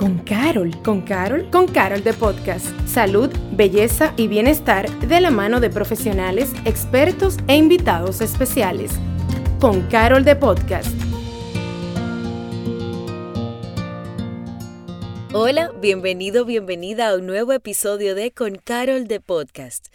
con 0.00 0.16
Carol. 0.20 0.70
¿Con 0.82 1.02
Carol? 1.02 1.50
Con 1.50 1.68
Carol 1.68 2.02
de 2.02 2.14
Podcast. 2.14 2.66
Salud, 2.88 3.28
belleza 3.52 4.14
y 4.16 4.28
bienestar 4.28 4.88
de 5.00 5.20
la 5.20 5.30
mano 5.30 5.60
de 5.60 5.68
profesionales, 5.68 6.54
expertos 6.64 7.36
e 7.48 7.56
invitados 7.56 8.22
especiales. 8.22 8.92
Con 9.60 9.82
Carol 9.88 10.24
de 10.24 10.36
Podcast. 10.36 10.88
Hola, 15.34 15.70
bienvenido, 15.82 16.46
bienvenida 16.46 17.10
a 17.10 17.16
un 17.16 17.26
nuevo 17.26 17.52
episodio 17.52 18.14
de 18.14 18.30
Con 18.30 18.54
Carol 18.54 19.06
de 19.06 19.20
Podcast. 19.20 19.88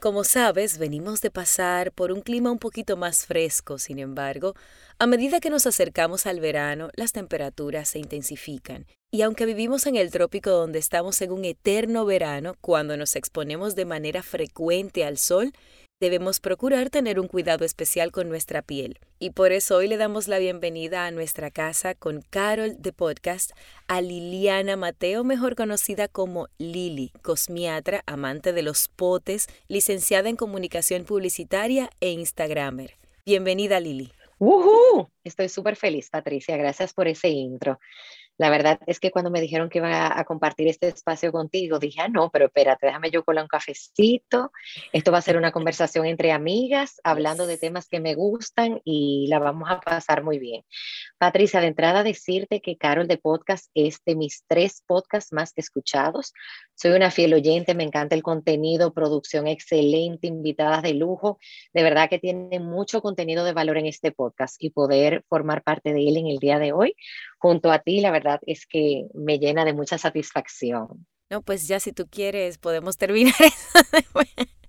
Como 0.00 0.24
sabes, 0.24 0.78
venimos 0.78 1.20
de 1.20 1.30
pasar 1.30 1.92
por 1.92 2.10
un 2.10 2.22
clima 2.22 2.50
un 2.50 2.58
poquito 2.58 2.96
más 2.96 3.26
fresco, 3.26 3.78
sin 3.78 3.98
embargo, 3.98 4.54
a 4.98 5.06
medida 5.06 5.40
que 5.40 5.50
nos 5.50 5.66
acercamos 5.66 6.24
al 6.24 6.40
verano, 6.40 6.88
las 6.94 7.12
temperaturas 7.12 7.90
se 7.90 7.98
intensifican. 7.98 8.86
Y 9.12 9.20
aunque 9.20 9.44
vivimos 9.44 9.86
en 9.86 9.96
el 9.96 10.10
trópico 10.10 10.52
donde 10.52 10.78
estamos 10.78 11.20
en 11.20 11.32
un 11.32 11.44
eterno 11.44 12.06
verano, 12.06 12.54
cuando 12.62 12.96
nos 12.96 13.14
exponemos 13.14 13.74
de 13.74 13.84
manera 13.84 14.22
frecuente 14.22 15.04
al 15.04 15.18
sol, 15.18 15.52
debemos 16.00 16.40
procurar 16.40 16.88
tener 16.88 17.20
un 17.20 17.28
cuidado 17.28 17.66
especial 17.66 18.10
con 18.10 18.28
nuestra 18.30 18.62
piel. 18.62 18.98
Y 19.18 19.30
por 19.30 19.52
eso 19.52 19.76
hoy 19.76 19.86
le 19.86 19.98
damos 19.98 20.28
la 20.28 20.38
bienvenida 20.38 21.04
a 21.04 21.10
nuestra 21.10 21.50
casa 21.50 21.94
con 21.94 22.22
Carol 22.22 22.80
de 22.80 22.92
Podcast 22.94 23.52
a 23.86 24.00
Liliana 24.00 24.76
Mateo, 24.76 25.24
mejor 25.24 25.54
conocida 25.54 26.08
como 26.08 26.48
Lili, 26.56 27.12
cosmiatra, 27.20 28.02
amante 28.06 28.54
de 28.54 28.62
los 28.62 28.88
potes, 28.88 29.46
licenciada 29.68 30.30
en 30.30 30.36
comunicación 30.36 31.04
publicitaria 31.04 31.90
e 32.00 32.10
Instagramer. 32.12 32.94
Bienvenida 33.26 33.78
Lili. 33.78 34.10
Estoy 35.22 35.50
súper 35.50 35.76
feliz, 35.76 36.08
Patricia. 36.08 36.56
Gracias 36.56 36.94
por 36.94 37.08
ese 37.08 37.28
intro. 37.28 37.78
La 38.40 38.48
verdad 38.48 38.80
es 38.86 39.00
que 39.00 39.10
cuando 39.10 39.30
me 39.30 39.42
dijeron 39.42 39.68
que 39.68 39.80
iba 39.80 40.18
a 40.18 40.24
compartir 40.24 40.66
este 40.66 40.88
espacio 40.88 41.30
contigo, 41.30 41.78
dije, 41.78 42.00
ah, 42.00 42.08
no, 42.08 42.30
pero 42.30 42.46
espérate, 42.46 42.86
déjame 42.86 43.10
yo 43.10 43.22
colar 43.22 43.44
un 43.44 43.48
cafecito. 43.48 44.50
Esto 44.94 45.12
va 45.12 45.18
a 45.18 45.20
ser 45.20 45.36
una 45.36 45.52
conversación 45.52 46.06
entre 46.06 46.32
amigas, 46.32 47.02
hablando 47.04 47.46
de 47.46 47.58
temas 47.58 47.86
que 47.90 48.00
me 48.00 48.14
gustan 48.14 48.80
y 48.82 49.26
la 49.28 49.40
vamos 49.40 49.68
a 49.70 49.80
pasar 49.80 50.24
muy 50.24 50.38
bien. 50.38 50.64
Patricia, 51.18 51.60
de 51.60 51.66
entrada 51.66 52.02
decirte 52.02 52.62
que 52.62 52.78
Carol 52.78 53.08
de 53.08 53.18
Podcast 53.18 53.70
es 53.74 54.02
de 54.06 54.16
mis 54.16 54.42
tres 54.48 54.82
podcasts 54.86 55.34
más 55.34 55.52
escuchados. 55.56 56.32
Soy 56.74 56.92
una 56.92 57.10
fiel 57.10 57.34
oyente, 57.34 57.74
me 57.74 57.84
encanta 57.84 58.14
el 58.14 58.22
contenido, 58.22 58.94
producción 58.94 59.48
excelente, 59.48 60.28
invitadas 60.28 60.82
de 60.82 60.94
lujo. 60.94 61.38
De 61.74 61.82
verdad 61.82 62.08
que 62.08 62.18
tiene 62.18 62.58
mucho 62.58 63.02
contenido 63.02 63.44
de 63.44 63.52
valor 63.52 63.76
en 63.76 63.84
este 63.84 64.12
podcast 64.12 64.56
y 64.60 64.70
poder 64.70 65.26
formar 65.28 65.62
parte 65.62 65.92
de 65.92 66.08
él 66.08 66.16
en 66.16 66.26
el 66.26 66.38
día 66.38 66.58
de 66.58 66.72
hoy 66.72 66.96
junto 67.40 67.72
a 67.72 67.80
ti, 67.80 68.00
la 68.00 68.10
verdad 68.10 68.40
es 68.46 68.66
que 68.66 69.06
me 69.14 69.38
llena 69.38 69.64
de 69.64 69.72
mucha 69.72 69.98
satisfacción. 69.98 71.06
No, 71.30 71.42
pues 71.42 71.66
ya 71.66 71.80
si 71.80 71.92
tú 71.92 72.06
quieres, 72.08 72.58
podemos 72.58 72.96
terminar 72.96 73.34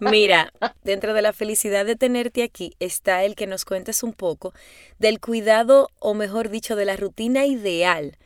Mira, 0.00 0.52
dentro 0.82 1.14
de 1.14 1.22
la 1.22 1.32
felicidad 1.32 1.86
de 1.86 1.96
tenerte 1.96 2.42
aquí 2.42 2.72
está 2.78 3.24
el 3.24 3.34
que 3.34 3.46
nos 3.46 3.64
cuentes 3.64 4.02
un 4.02 4.12
poco 4.12 4.52
del 4.98 5.20
cuidado, 5.20 5.88
o 5.98 6.14
mejor 6.14 6.48
dicho, 6.48 6.76
de 6.76 6.84
la 6.84 6.96
rutina 6.96 7.46
ideal 7.46 8.16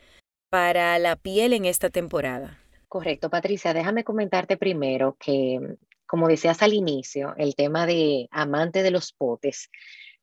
para 0.49 0.97
la 0.99 1.15
piel 1.15 1.53
en 1.53 1.65
esta 1.65 1.89
temporada. 1.89 2.59
Correcto, 2.87 3.29
Patricia. 3.29 3.73
Déjame 3.73 4.03
comentarte 4.03 4.57
primero 4.57 5.15
que, 5.19 5.59
como 6.05 6.27
decías 6.27 6.61
al 6.61 6.73
inicio, 6.73 7.33
el 7.37 7.55
tema 7.55 7.85
de 7.85 8.27
amante 8.31 8.83
de 8.83 8.91
los 8.91 9.13
potes 9.13 9.69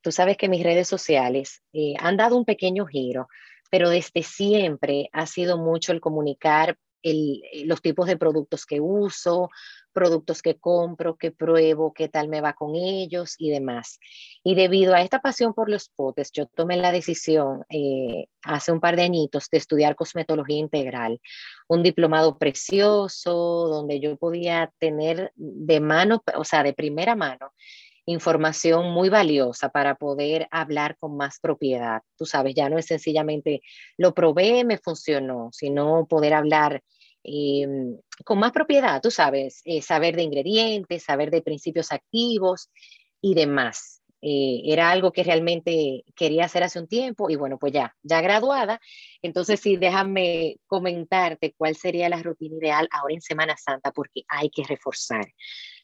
Tú 0.01 0.11
sabes 0.11 0.37
que 0.37 0.49
mis 0.49 0.63
redes 0.63 0.87
sociales 0.87 1.61
eh, 1.73 1.93
han 1.99 2.17
dado 2.17 2.37
un 2.37 2.45
pequeño 2.45 2.85
giro, 2.85 3.27
pero 3.69 3.89
desde 3.89 4.23
siempre 4.23 5.09
ha 5.11 5.25
sido 5.25 5.57
mucho 5.57 5.91
el 5.91 6.01
comunicar 6.01 6.77
eh, 7.01 7.63
los 7.65 7.81
tipos 7.81 8.07
de 8.07 8.17
productos 8.17 8.65
que 8.65 8.81
uso, 8.81 9.49
productos 9.93 10.41
que 10.41 10.59
compro, 10.59 11.15
que 11.15 11.31
pruebo, 11.31 11.93
qué 11.93 12.09
tal 12.09 12.27
me 12.27 12.41
va 12.41 12.53
con 12.53 12.75
ellos 12.75 13.35
y 13.37 13.51
demás. 13.51 13.99
Y 14.43 14.55
debido 14.55 14.93
a 14.93 15.01
esta 15.01 15.19
pasión 15.19 15.53
por 15.53 15.69
los 15.69 15.89
potes, 15.89 16.31
yo 16.33 16.47
tomé 16.47 16.75
la 16.75 16.91
decisión 16.91 17.63
eh, 17.69 18.27
hace 18.43 18.71
un 18.71 18.81
par 18.81 18.97
de 18.97 19.03
añitos 19.03 19.47
de 19.49 19.59
estudiar 19.59 19.95
cosmetología 19.95 20.57
integral, 20.57 21.21
un 21.69 21.83
diplomado 21.83 22.37
precioso 22.37 23.33
donde 23.69 23.99
yo 24.01 24.17
podía 24.17 24.71
tener 24.77 25.31
de 25.35 25.79
mano, 25.79 26.21
o 26.35 26.43
sea, 26.43 26.63
de 26.63 26.73
primera 26.73 27.15
mano, 27.15 27.53
información 28.05 28.91
muy 28.91 29.09
valiosa 29.09 29.69
para 29.69 29.95
poder 29.95 30.47
hablar 30.51 30.97
con 30.99 31.17
más 31.17 31.39
propiedad. 31.39 32.01
Tú 32.17 32.25
sabes, 32.25 32.55
ya 32.55 32.69
no 32.69 32.77
es 32.77 32.85
sencillamente 32.85 33.61
lo 33.97 34.13
probé, 34.13 34.63
me 34.63 34.77
funcionó, 34.77 35.49
sino 35.51 36.07
poder 36.07 36.33
hablar 36.33 36.81
em, 37.23 37.97
con 38.25 38.39
más 38.39 38.51
propiedad, 38.51 39.01
tú 39.01 39.11
sabes, 39.11 39.61
eh, 39.65 39.81
saber 39.81 40.15
de 40.15 40.23
ingredientes, 40.23 41.03
saber 41.03 41.31
de 41.31 41.41
principios 41.41 41.91
activos 41.91 42.69
y 43.21 43.35
demás. 43.35 43.99
Eh, 44.21 44.61
era 44.65 44.91
algo 44.91 45.13
que 45.13 45.23
realmente 45.23 46.03
quería 46.15 46.45
hacer 46.45 46.63
hace 46.63 46.79
un 46.79 46.87
tiempo 46.87 47.29
y 47.29 47.35
bueno, 47.37 47.57
pues 47.57 47.71
ya, 47.71 47.95
ya 48.03 48.21
graduada. 48.21 48.81
Entonces 49.21 49.59
sí, 49.61 49.77
déjame 49.77 50.57
comentarte 50.67 51.53
cuál 51.57 51.75
sería 51.75 52.09
la 52.09 52.21
rutina 52.21 52.57
ideal 52.57 52.89
ahora 52.91 53.13
en 53.13 53.21
Semana 53.21 53.55
Santa 53.57 53.91
porque 53.91 54.23
hay 54.27 54.49
que 54.49 54.63
reforzar. 54.63 55.25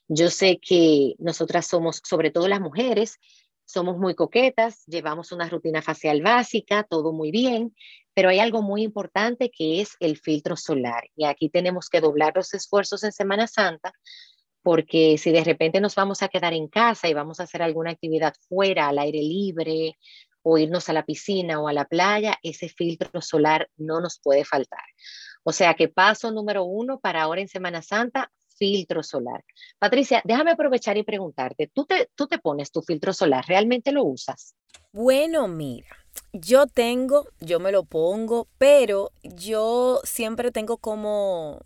Yo 0.08 0.30
sé 0.30 0.60
que 0.60 1.16
nosotras 1.18 1.66
somos, 1.66 2.02
sobre 2.04 2.30
todo 2.32 2.48
las 2.48 2.62
mujeres, 2.62 3.20
somos 3.66 3.98
muy 3.98 4.14
coquetas, 4.14 4.86
llevamos 4.86 5.32
una 5.32 5.50
rutina 5.50 5.82
facial 5.82 6.22
básica, 6.22 6.84
todo 6.84 7.12
muy 7.12 7.32
bien, 7.32 7.76
pero 8.14 8.30
hay 8.30 8.40
algo 8.40 8.62
muy 8.62 8.84
importante 8.84 9.50
que 9.50 9.82
es 9.82 9.96
el 10.00 10.18
filtro 10.18 10.56
solar. 10.56 11.10
Y 11.16 11.26
aquí 11.26 11.50
tenemos 11.50 11.90
que 11.90 12.02
doblar 12.02 12.34
los 12.36 12.54
esfuerzos 12.54 13.04
en 13.04 13.12
Semana 13.12 13.48
Santa, 13.48 13.94
porque 14.62 15.18
si 15.18 15.32
de 15.32 15.44
repente 15.44 15.82
nos 15.82 15.96
vamos 15.96 16.22
a 16.22 16.28
quedar 16.28 16.54
en 16.54 16.68
casa 16.68 17.08
y 17.08 17.14
vamos 17.14 17.40
a 17.40 17.44
hacer 17.44 17.62
alguna 17.62 17.92
actividad 17.92 18.34
fuera, 18.48 18.88
al 18.88 19.00
aire 19.00 19.20
libre, 19.20 19.98
o 20.44 20.60
irnos 20.60 20.88
a 20.90 20.94
la 20.94 21.04
piscina 21.04 21.60
o 21.60 21.68
a 21.68 21.74
la 21.74 21.86
playa, 21.86 22.38
ese 22.44 22.70
filtro 22.70 23.20
solar 23.22 23.68
no 23.78 24.00
nos 24.00 24.20
puede 24.20 24.46
faltar. 24.46 24.84
O 25.44 25.52
sea 25.52 25.74
que 25.74 25.88
paso 25.88 26.32
número 26.32 26.64
uno 26.64 27.00
para 27.00 27.24
ahora 27.24 27.42
en 27.42 27.48
Semana 27.48 27.82
Santa, 27.82 28.32
filtro 28.58 29.04
solar. 29.04 29.44
Patricia, 29.80 30.22
déjame 30.26 30.52
aprovechar 30.52 30.98
y 30.98 31.04
preguntarte, 31.04 31.70
¿tú 31.74 31.86
te, 31.86 32.10
tú 32.16 32.28
te 32.28 32.40
pones 32.40 32.72
tu 32.72 32.82
filtro 32.82 33.14
solar? 33.14 33.46
¿Realmente 33.48 33.92
lo 33.92 34.04
usas? 34.04 34.56
Bueno, 34.92 35.48
mira, 35.48 35.88
yo 36.34 36.68
tengo, 36.68 37.28
yo 37.40 37.60
me 37.60 37.72
lo 37.72 37.84
pongo, 37.84 38.48
pero 38.58 39.12
yo 39.24 40.00
siempre 40.04 40.52
tengo 40.52 40.78
como, 40.78 41.60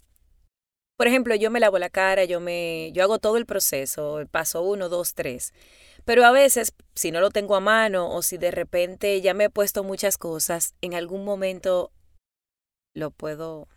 por 0.98 1.08
ejemplo, 1.08 1.36
yo 1.36 1.52
me 1.52 1.60
lavo 1.60 1.78
la 1.80 1.90
cara, 1.90 2.26
yo 2.26 2.40
me, 2.40 2.92
yo 2.94 3.04
hago 3.04 3.20
todo 3.20 3.38
el 3.38 3.46
proceso, 3.46 4.20
el 4.20 4.28
paso 4.28 4.64
uno, 4.64 4.90
dos, 4.90 5.14
tres. 5.14 5.54
Pero 6.06 6.26
a 6.26 6.32
veces, 6.32 6.74
si 6.96 7.12
no 7.12 7.20
lo 7.22 7.30
tengo 7.30 7.56
a 7.56 7.60
mano 7.60 8.10
o 8.10 8.22
si 8.22 8.38
de 8.38 8.52
repente 8.52 9.22
ya 9.22 9.34
me 9.34 9.46
he 9.46 9.50
puesto 9.50 9.84
muchas 9.84 10.18
cosas, 10.18 10.74
en 10.82 10.96
algún 10.96 11.24
momento 11.24 11.92
lo 12.96 13.12
puedo 13.12 13.68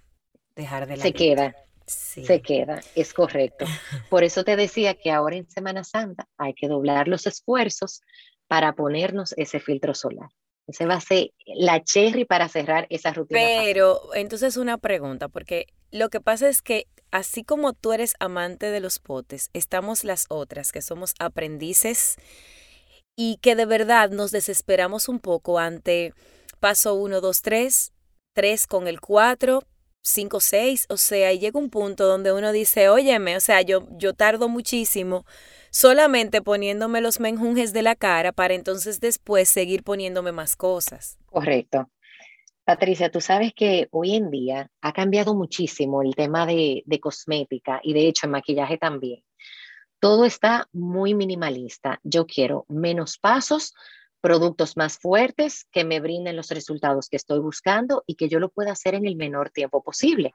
dejar 0.56 0.86
de 0.86 0.96
lado. 0.96 1.08
Se 1.08 1.12
queda 1.12 1.54
se 1.86 2.40
queda, 2.40 2.80
es 2.94 3.12
correcto. 3.12 3.64
Por 4.10 4.24
eso 4.24 4.44
te 4.44 4.56
decía 4.56 4.94
que 4.94 5.10
ahora 5.10 5.36
en 5.36 5.48
Semana 5.50 5.84
Santa 5.84 6.28
hay 6.36 6.54
que 6.54 6.68
doblar 6.68 7.08
los 7.08 7.26
esfuerzos 7.26 8.00
para 8.46 8.74
ponernos 8.74 9.34
ese 9.36 9.60
filtro 9.60 9.94
solar. 9.94 10.30
Ese 10.66 10.86
va 10.86 10.94
a 10.94 11.00
ser 11.00 11.30
la 11.46 11.82
cherry 11.82 12.24
para 12.24 12.48
cerrar 12.48 12.86
esa 12.88 13.12
rutina. 13.12 13.40
Pero 13.40 14.14
entonces 14.14 14.56
una 14.56 14.78
pregunta, 14.78 15.28
porque 15.28 15.66
lo 15.90 16.08
que 16.08 16.20
pasa 16.20 16.48
es 16.48 16.62
que 16.62 16.86
así 17.10 17.44
como 17.44 17.72
tú 17.72 17.92
eres 17.92 18.14
amante 18.20 18.70
de 18.70 18.80
los 18.80 18.98
potes, 18.98 19.50
estamos 19.52 20.04
las 20.04 20.26
otras 20.28 20.72
que 20.72 20.82
somos 20.82 21.14
aprendices 21.18 22.16
y 23.16 23.38
que 23.38 23.54
de 23.54 23.66
verdad 23.66 24.10
nos 24.10 24.30
desesperamos 24.30 25.08
un 25.08 25.18
poco 25.18 25.58
ante 25.58 26.14
paso 26.60 26.94
1, 26.94 27.20
2, 27.20 27.42
3, 27.42 27.92
3 28.34 28.66
con 28.66 28.88
el 28.88 29.00
4, 29.00 29.62
5, 30.02 30.40
6, 30.40 30.86
o 30.88 30.96
sea, 30.96 31.32
y 31.32 31.38
llega 31.38 31.58
un 31.58 31.70
punto 31.70 32.06
donde 32.06 32.32
uno 32.32 32.52
dice, 32.52 32.88
óyeme, 32.88 33.36
o 33.36 33.40
sea, 33.40 33.62
yo, 33.62 33.86
yo 33.92 34.14
tardo 34.14 34.48
muchísimo 34.48 35.24
solamente 35.70 36.42
poniéndome 36.42 37.00
los 37.00 37.18
menjunjes 37.18 37.72
de 37.72 37.82
la 37.82 37.96
cara 37.96 38.32
para 38.32 38.54
entonces 38.54 39.00
después 39.00 39.48
seguir 39.48 39.82
poniéndome 39.82 40.32
más 40.32 40.54
cosas. 40.54 41.18
Correcto. 41.26 41.88
Patricia, 42.64 43.10
tú 43.10 43.20
sabes 43.20 43.52
que 43.54 43.88
hoy 43.90 44.14
en 44.14 44.30
día 44.30 44.70
ha 44.80 44.92
cambiado 44.92 45.34
muchísimo 45.34 46.02
el 46.02 46.14
tema 46.14 46.46
de, 46.46 46.82
de 46.86 47.00
cosmética 47.00 47.80
y 47.82 47.92
de 47.92 48.06
hecho 48.06 48.26
en 48.26 48.32
maquillaje 48.32 48.78
también. 48.78 49.24
Todo 49.98 50.24
está 50.24 50.68
muy 50.72 51.14
minimalista. 51.14 52.00
Yo 52.02 52.26
quiero 52.26 52.66
menos 52.68 53.18
pasos, 53.18 53.74
productos 54.22 54.76
más 54.76 54.98
fuertes 54.98 55.66
que 55.72 55.84
me 55.84 56.00
brinden 56.00 56.36
los 56.36 56.48
resultados 56.48 57.08
que 57.08 57.16
estoy 57.16 57.40
buscando 57.40 58.04
y 58.06 58.14
que 58.14 58.28
yo 58.28 58.38
lo 58.38 58.50
pueda 58.50 58.72
hacer 58.72 58.94
en 58.94 59.04
el 59.04 59.16
menor 59.16 59.50
tiempo 59.50 59.82
posible. 59.82 60.32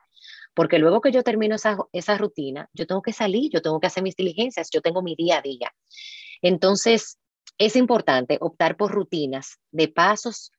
Porque 0.53 0.77
luego 0.77 1.01
que 1.01 1.11
yo 1.11 1.23
termino 1.23 1.55
esa, 1.55 1.77
esa 1.93 2.17
rutina, 2.17 2.69
yo 2.73 2.85
tengo 2.85 3.01
que 3.01 3.13
salir, 3.13 3.49
yo 3.51 3.61
tengo 3.61 3.79
que 3.79 3.87
hacer 3.87 4.03
mis 4.03 4.15
diligencias, 4.15 4.69
yo 4.71 4.81
tengo 4.81 5.01
mi 5.01 5.15
día 5.15 5.37
a 5.37 5.41
día. 5.41 5.73
Entonces, 6.41 7.17
es 7.57 7.75
importante 7.77 8.37
optar 8.41 8.75
por 8.75 8.91
rutinas 8.91 9.57
de 9.71 9.87
pasos 9.87 10.51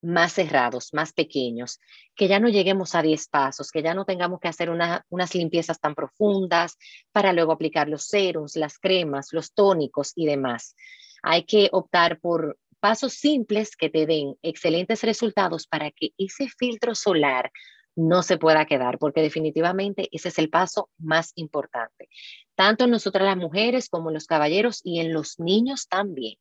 más 0.00 0.34
cerrados, 0.34 0.94
más 0.94 1.12
pequeños, 1.12 1.80
que 2.14 2.28
ya 2.28 2.38
no 2.38 2.48
lleguemos 2.48 2.94
a 2.94 3.02
10 3.02 3.28
pasos, 3.28 3.72
que 3.72 3.82
ya 3.82 3.94
no 3.94 4.04
tengamos 4.04 4.38
que 4.38 4.48
hacer 4.48 4.70
unas 4.70 5.34
limpiezas 5.34 5.80
tan 5.80 5.96
profundas 5.96 6.78
para 7.10 7.32
luego 7.32 7.50
aplicar 7.50 7.88
los 7.88 8.04
serums, 8.06 8.54
las 8.54 8.78
cremas, 8.78 9.32
los 9.32 9.52
tónicos 9.52 10.12
y 10.14 10.26
demás. 10.26 10.76
Hay 11.22 11.44
que 11.44 11.68
optar 11.72 12.20
por 12.20 12.56
pasos 12.80 13.14
simples 13.14 13.76
que 13.76 13.90
te 13.90 14.06
den 14.06 14.36
excelentes 14.42 15.02
resultados 15.02 15.66
para 15.66 15.90
que 15.90 16.10
ese 16.18 16.48
filtro 16.48 16.94
solar 16.94 17.50
no 17.96 18.22
se 18.22 18.36
pueda 18.36 18.66
quedar, 18.66 18.98
porque 18.98 19.22
definitivamente 19.22 20.08
ese 20.12 20.28
es 20.28 20.38
el 20.38 20.50
paso 20.50 20.90
más 20.98 21.32
importante, 21.34 22.08
tanto 22.54 22.84
en 22.84 22.90
nosotras 22.90 23.24
las 23.24 23.38
mujeres 23.38 23.88
como 23.88 24.10
en 24.10 24.14
los 24.14 24.26
caballeros 24.26 24.80
y 24.84 25.00
en 25.00 25.12
los 25.12 25.40
niños 25.40 25.88
también. 25.88 26.36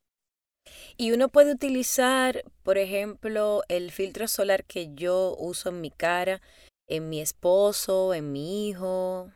Y 0.98 1.12
uno 1.12 1.30
puede 1.30 1.54
utilizar, 1.54 2.44
por 2.64 2.78
ejemplo, 2.78 3.62
el 3.70 3.92
filtro 3.92 4.28
solar 4.28 4.66
que 4.66 4.94
yo 4.94 5.36
uso 5.38 5.70
en 5.70 5.82
mi 5.82 5.92
cara, 5.92 6.42
en 6.88 7.10
mi 7.10 7.22
esposo, 7.22 8.14
en 8.14 8.32
mi 8.32 8.68
hijo. 8.68 9.32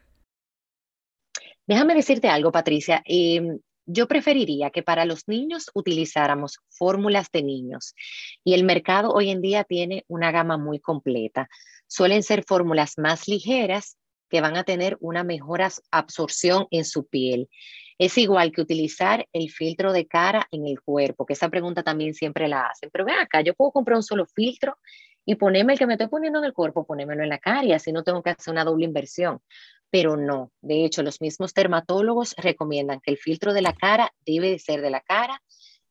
Déjame 1.68 1.94
decirte 1.94 2.28
algo, 2.28 2.52
Patricia. 2.52 3.02
Em, 3.06 3.60
yo 3.92 4.08
preferiría 4.08 4.70
que 4.70 4.84
para 4.84 5.04
los 5.04 5.28
niños 5.28 5.72
utilizáramos 5.74 6.60
fórmulas 6.70 7.32
de 7.34 7.42
niños 7.42 7.96
y 8.44 8.54
el 8.54 8.64
mercado 8.64 9.10
hoy 9.12 9.32
en 9.32 9.42
día 9.42 9.64
tiene 9.64 10.06
una 10.08 10.32
gama 10.32 10.58
muy 10.58 10.80
completa. 10.80 11.50
Suelen 11.88 12.22
ser 12.22 12.44
fórmulas 12.48 12.94
más 12.98 13.28
ligeras 13.28 13.98
que 14.30 14.42
van 14.42 14.56
a 14.58 14.64
tener 14.64 14.96
una 15.00 15.24
mejor 15.24 15.62
absorción 15.90 16.68
en 16.70 16.86
su 16.86 17.08
piel. 17.08 17.50
Es 17.98 18.16
igual 18.20 18.52
que 18.52 18.62
utilizar 18.62 19.28
el 19.34 19.50
filtro 19.50 19.92
de 19.92 20.06
cara 20.06 20.48
en 20.52 20.68
el 20.68 20.80
cuerpo, 20.82 21.26
que 21.26 21.34
esa 21.34 21.50
pregunta 21.50 21.82
también 21.82 22.14
siempre 22.14 22.48
la 22.48 22.68
hacen. 22.68 22.92
Pero 22.94 23.06
ve 23.06 23.14
acá, 23.14 23.42
yo 23.42 23.56
puedo 23.56 23.72
comprar 23.72 23.98
un 23.98 24.04
solo 24.04 24.28
filtro 24.28 24.78
y 25.26 25.34
ponerme 25.34 25.74
el 25.74 25.80
que 25.80 25.88
me 25.88 25.94
estoy 25.94 26.10
poniendo 26.10 26.38
en 26.38 26.46
el 26.46 26.54
cuerpo, 26.54 26.86
ponérmelo 26.86 27.24
en 27.24 27.30
la 27.30 27.40
cara 27.40 27.66
y 27.66 27.72
así 27.72 27.92
no 27.92 28.04
tengo 28.04 28.22
que 28.22 28.30
hacer 28.30 28.52
una 28.52 28.64
doble 28.64 28.86
inversión. 28.86 29.42
Pero 29.92 30.18
no, 30.18 30.52
de 30.62 30.86
hecho, 30.86 31.04
los 31.04 31.22
mismos 31.22 31.54
dermatólogos 31.54 32.36
recomiendan 32.38 33.00
que 33.02 33.12
el 33.12 33.18
filtro 33.18 33.54
de 33.54 33.62
la 33.62 33.74
cara 33.74 34.14
debe 34.26 34.52
de 34.52 34.60
ser 34.60 34.82
de 34.82 34.90
la 34.90 35.02
cara. 35.02 35.42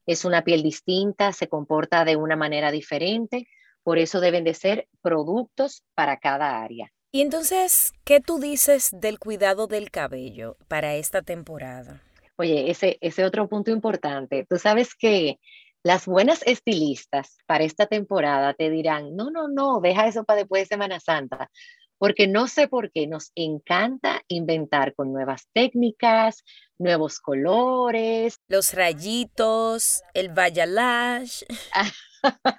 Es 0.07 0.25
una 0.25 0.43
piel 0.43 0.63
distinta, 0.63 1.33
se 1.33 1.49
comporta 1.49 2.05
de 2.05 2.17
una 2.17 2.37
manera 2.37 2.71
diferente, 2.71 3.49
por 3.83 3.99
eso 3.99 4.21
deben 4.21 4.45
de 4.45 4.55
ser 4.55 4.89
productos 5.03 5.83
para 5.95 6.19
cada 6.19 6.63
área. 6.63 6.93
Y 7.11 7.23
entonces, 7.23 7.93
¿qué 8.05 8.21
tú 8.21 8.39
dices 8.39 8.91
del 8.93 9.19
cuidado 9.19 9.67
del 9.67 9.91
cabello 9.91 10.57
para 10.69 10.95
esta 10.95 11.23
temporada? 11.23 12.03
Oye, 12.37 12.71
ese, 12.71 12.99
ese 13.01 13.25
otro 13.25 13.49
punto 13.49 13.71
importante. 13.71 14.47
Tú 14.49 14.59
sabes 14.59 14.95
que 14.95 15.39
las 15.83 16.07
buenas 16.07 16.43
estilistas 16.47 17.39
para 17.47 17.65
esta 17.65 17.87
temporada 17.87 18.53
te 18.53 18.69
dirán, 18.69 19.17
no, 19.17 19.31
no, 19.31 19.49
no, 19.49 19.81
deja 19.81 20.07
eso 20.07 20.25
para 20.25 20.41
después 20.41 20.63
de 20.63 20.75
Semana 20.75 21.01
Santa, 21.01 21.51
porque 21.99 22.27
no 22.27 22.47
sé 22.47 22.69
por 22.69 22.91
qué 22.93 23.07
nos 23.07 23.33
encanta 23.35 24.23
inventar 24.29 24.95
con 24.95 25.13
nuevas 25.13 25.49
técnicas, 25.53 26.45
nuevos 26.79 27.21
colores. 27.21 28.39
Los 28.49 28.73
rayitos, 28.73 30.03
el 30.15 30.31
bayalash. 30.31 31.43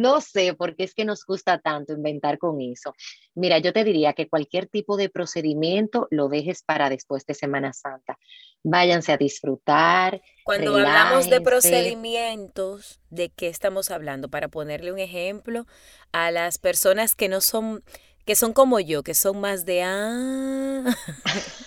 no 0.00 0.20
sé 0.20 0.54
por 0.54 0.74
qué 0.76 0.84
es 0.84 0.94
que 0.94 1.04
nos 1.04 1.24
gusta 1.24 1.58
tanto 1.58 1.92
inventar 1.92 2.38
con 2.38 2.60
eso. 2.60 2.94
Mira, 3.34 3.58
yo 3.58 3.72
te 3.72 3.84
diría 3.84 4.14
que 4.14 4.28
cualquier 4.28 4.66
tipo 4.66 4.96
de 4.96 5.10
procedimiento 5.10 6.08
lo 6.10 6.28
dejes 6.28 6.62
para 6.62 6.88
después 6.88 7.26
de 7.26 7.34
Semana 7.34 7.72
Santa. 7.72 8.18
Váyanse 8.62 9.12
a 9.12 9.16
disfrutar. 9.16 10.22
Cuando 10.44 10.76
hablamos 10.76 11.28
de 11.28 11.40
procedimientos, 11.40 13.00
¿de 13.10 13.28
qué 13.28 13.48
estamos 13.48 13.90
hablando? 13.90 14.28
Para 14.28 14.48
ponerle 14.48 14.92
un 14.92 14.98
ejemplo 14.98 15.66
a 16.12 16.30
las 16.30 16.58
personas 16.58 17.14
que 17.14 17.28
no 17.28 17.40
son 17.40 17.82
que 18.26 18.36
son 18.36 18.52
como 18.52 18.78
yo, 18.78 19.02
que 19.02 19.14
son 19.14 19.40
más 19.40 19.64
de 19.64 19.82
ah. 19.82 20.84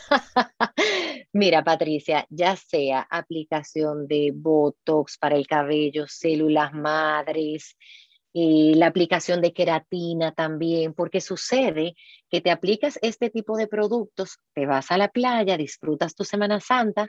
Mira, 1.33 1.63
Patricia, 1.63 2.25
ya 2.29 2.55
sea 2.55 3.07
aplicación 3.09 4.07
de 4.07 4.31
Botox 4.33 5.17
para 5.17 5.35
el 5.35 5.47
cabello, 5.47 6.05
células 6.07 6.71
madres, 6.73 7.75
y 8.33 8.73
la 8.73 8.87
aplicación 8.87 9.41
de 9.41 9.53
queratina 9.53 10.31
también, 10.31 10.93
porque 10.93 11.21
sucede 11.21 11.95
que 12.29 12.41
te 12.41 12.49
aplicas 12.49 12.97
este 13.03 13.29
tipo 13.29 13.55
de 13.55 13.67
productos, 13.67 14.39
te 14.53 14.65
vas 14.65 14.91
a 14.91 14.97
la 14.97 15.09
playa, 15.09 15.55
disfrutas 15.55 16.15
tu 16.15 16.23
Semana 16.23 16.59
Santa, 16.59 17.07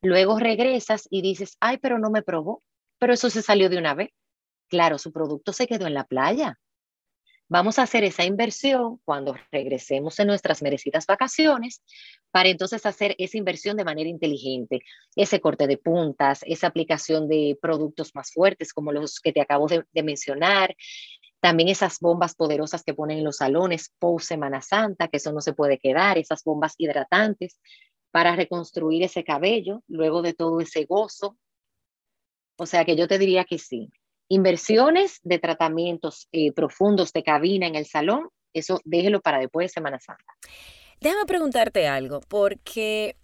luego 0.00 0.38
regresas 0.38 1.06
y 1.10 1.20
dices, 1.20 1.58
ay, 1.60 1.76
pero 1.76 1.98
no 1.98 2.10
me 2.10 2.22
probó, 2.22 2.62
pero 2.98 3.12
eso 3.12 3.28
se 3.28 3.42
salió 3.42 3.68
de 3.68 3.76
una 3.76 3.94
vez. 3.94 4.10
Claro, 4.68 4.98
su 4.98 5.12
producto 5.12 5.52
se 5.52 5.66
quedó 5.66 5.86
en 5.86 5.94
la 5.94 6.04
playa, 6.04 6.58
Vamos 7.52 7.78
a 7.78 7.82
hacer 7.82 8.02
esa 8.02 8.24
inversión 8.24 8.98
cuando 9.04 9.36
regresemos 9.50 10.18
en 10.18 10.28
nuestras 10.28 10.62
merecidas 10.62 11.04
vacaciones 11.04 11.82
para 12.30 12.48
entonces 12.48 12.86
hacer 12.86 13.14
esa 13.18 13.36
inversión 13.36 13.76
de 13.76 13.84
manera 13.84 14.08
inteligente, 14.08 14.80
ese 15.16 15.38
corte 15.38 15.66
de 15.66 15.76
puntas, 15.76 16.40
esa 16.46 16.68
aplicación 16.68 17.28
de 17.28 17.58
productos 17.60 18.14
más 18.14 18.32
fuertes 18.32 18.72
como 18.72 18.90
los 18.90 19.20
que 19.20 19.34
te 19.34 19.42
acabo 19.42 19.66
de, 19.66 19.84
mencionar, 20.02 20.74
también 21.40 21.68
esas 21.68 22.00
bombas 22.00 22.34
poderosas 22.34 22.84
que 22.84 22.94
ponen 22.94 23.18
en 23.18 23.24
los 23.24 23.36
salones 23.36 23.92
post 23.98 24.28
Semana 24.28 24.62
Santa, 24.62 25.08
que 25.08 25.18
eso 25.18 25.30
no 25.30 25.42
se 25.42 25.52
puede 25.52 25.78
quedar, 25.78 26.16
esas 26.16 26.42
bombas 26.44 26.74
hidratantes 26.78 27.60
para 28.10 28.34
reconstruir 28.34 29.02
ese 29.02 29.24
cabello 29.24 29.82
luego 29.88 30.22
de 30.22 30.32
todo 30.32 30.58
ese 30.62 30.86
gozo. 30.86 31.36
O 32.56 32.64
sea 32.64 32.86
que 32.86 32.96
yo 32.96 33.06
te 33.06 33.18
diría 33.18 33.44
que 33.44 33.58
sí, 33.58 33.90
Inversiones 34.32 35.20
de 35.24 35.38
tratamientos 35.38 36.26
eh, 36.32 36.52
profundos 36.52 37.12
de 37.12 37.22
cabina 37.22 37.66
en 37.66 37.74
el 37.74 37.84
salón, 37.84 38.30
eso 38.54 38.80
déjelo 38.86 39.20
para 39.20 39.38
después 39.38 39.66
de 39.66 39.74
Semana 39.74 40.00
Santa. 40.00 40.24
Déjame 41.02 41.26
preguntarte 41.26 41.86
algo, 41.86 42.20
porque 42.28 43.14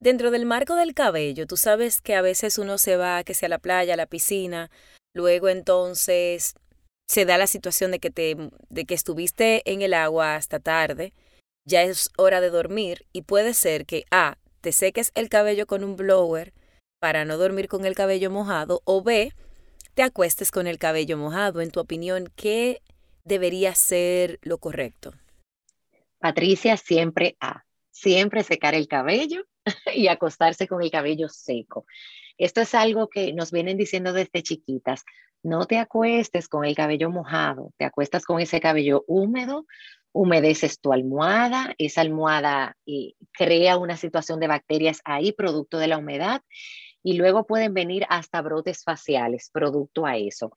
dentro 0.00 0.32
del 0.32 0.46
marco 0.46 0.74
del 0.74 0.94
cabello, 0.94 1.46
tú 1.46 1.56
sabes 1.56 2.00
que 2.00 2.16
a 2.16 2.22
veces 2.22 2.58
uno 2.58 2.76
se 2.76 2.96
va, 2.96 3.22
que 3.22 3.36
a 3.40 3.48
la 3.48 3.60
playa, 3.60 3.94
a 3.94 3.96
la 3.96 4.06
piscina, 4.06 4.68
luego 5.14 5.48
entonces 5.48 6.56
se 7.08 7.24
da 7.24 7.38
la 7.38 7.46
situación 7.46 7.92
de 7.92 8.00
que, 8.00 8.10
te, 8.10 8.36
de 8.68 8.84
que 8.84 8.94
estuviste 8.94 9.62
en 9.64 9.82
el 9.82 9.94
agua 9.94 10.34
hasta 10.34 10.58
tarde, 10.58 11.12
ya 11.68 11.84
es 11.84 12.10
hora 12.18 12.40
de 12.40 12.50
dormir 12.50 13.06
y 13.12 13.22
puede 13.22 13.54
ser 13.54 13.86
que 13.86 14.06
A, 14.10 14.38
te 14.60 14.72
seques 14.72 15.12
el 15.14 15.28
cabello 15.28 15.68
con 15.68 15.84
un 15.84 15.94
blower 15.94 16.52
para 16.98 17.24
no 17.24 17.36
dormir 17.36 17.68
con 17.68 17.84
el 17.84 17.94
cabello 17.94 18.32
mojado 18.32 18.82
o 18.84 19.04
B, 19.04 19.32
te 19.98 20.04
acuestes 20.04 20.52
con 20.52 20.68
el 20.68 20.78
cabello 20.78 21.18
mojado. 21.18 21.60
En 21.60 21.72
tu 21.72 21.80
opinión, 21.80 22.28
¿qué 22.36 22.82
debería 23.24 23.74
ser 23.74 24.38
lo 24.42 24.58
correcto? 24.58 25.12
Patricia, 26.20 26.76
siempre 26.76 27.36
A, 27.40 27.64
siempre 27.90 28.44
secar 28.44 28.76
el 28.76 28.86
cabello 28.86 29.42
y 29.92 30.06
acostarse 30.06 30.68
con 30.68 30.82
el 30.82 30.92
cabello 30.92 31.28
seco. 31.28 31.84
Esto 32.36 32.60
es 32.60 32.76
algo 32.76 33.08
que 33.08 33.32
nos 33.32 33.50
vienen 33.50 33.76
diciendo 33.76 34.12
desde 34.12 34.44
chiquitas. 34.44 35.02
No 35.42 35.66
te 35.66 35.78
acuestes 35.78 36.46
con 36.46 36.64
el 36.64 36.76
cabello 36.76 37.10
mojado, 37.10 37.72
te 37.76 37.84
acuestas 37.84 38.24
con 38.24 38.40
ese 38.40 38.60
cabello 38.60 39.02
húmedo, 39.08 39.66
humedeces 40.12 40.78
tu 40.78 40.92
almohada, 40.92 41.74
esa 41.76 42.02
almohada 42.02 42.76
eh, 42.86 43.14
crea 43.32 43.76
una 43.76 43.96
situación 43.96 44.38
de 44.38 44.46
bacterias 44.46 45.00
ahí, 45.04 45.32
producto 45.32 45.76
de 45.78 45.88
la 45.88 45.98
humedad, 45.98 46.42
y 47.02 47.14
luego 47.14 47.46
pueden 47.46 47.74
venir 47.74 48.04
hasta 48.08 48.42
brotes 48.42 48.84
faciales 48.84 49.50
producto 49.52 50.06
a 50.06 50.16
eso. 50.16 50.56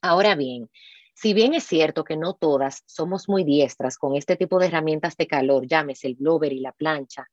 Ahora 0.00 0.34
bien, 0.34 0.70
si 1.14 1.32
bien 1.32 1.54
es 1.54 1.64
cierto 1.64 2.04
que 2.04 2.16
no 2.16 2.34
todas 2.34 2.82
somos 2.86 3.28
muy 3.28 3.42
diestras 3.42 3.96
con 3.96 4.16
este 4.16 4.36
tipo 4.36 4.58
de 4.58 4.66
herramientas 4.66 5.16
de 5.16 5.26
calor, 5.26 5.66
llámese 5.66 6.08
el 6.08 6.14
blower 6.14 6.52
y 6.52 6.60
la 6.60 6.72
plancha, 6.72 7.26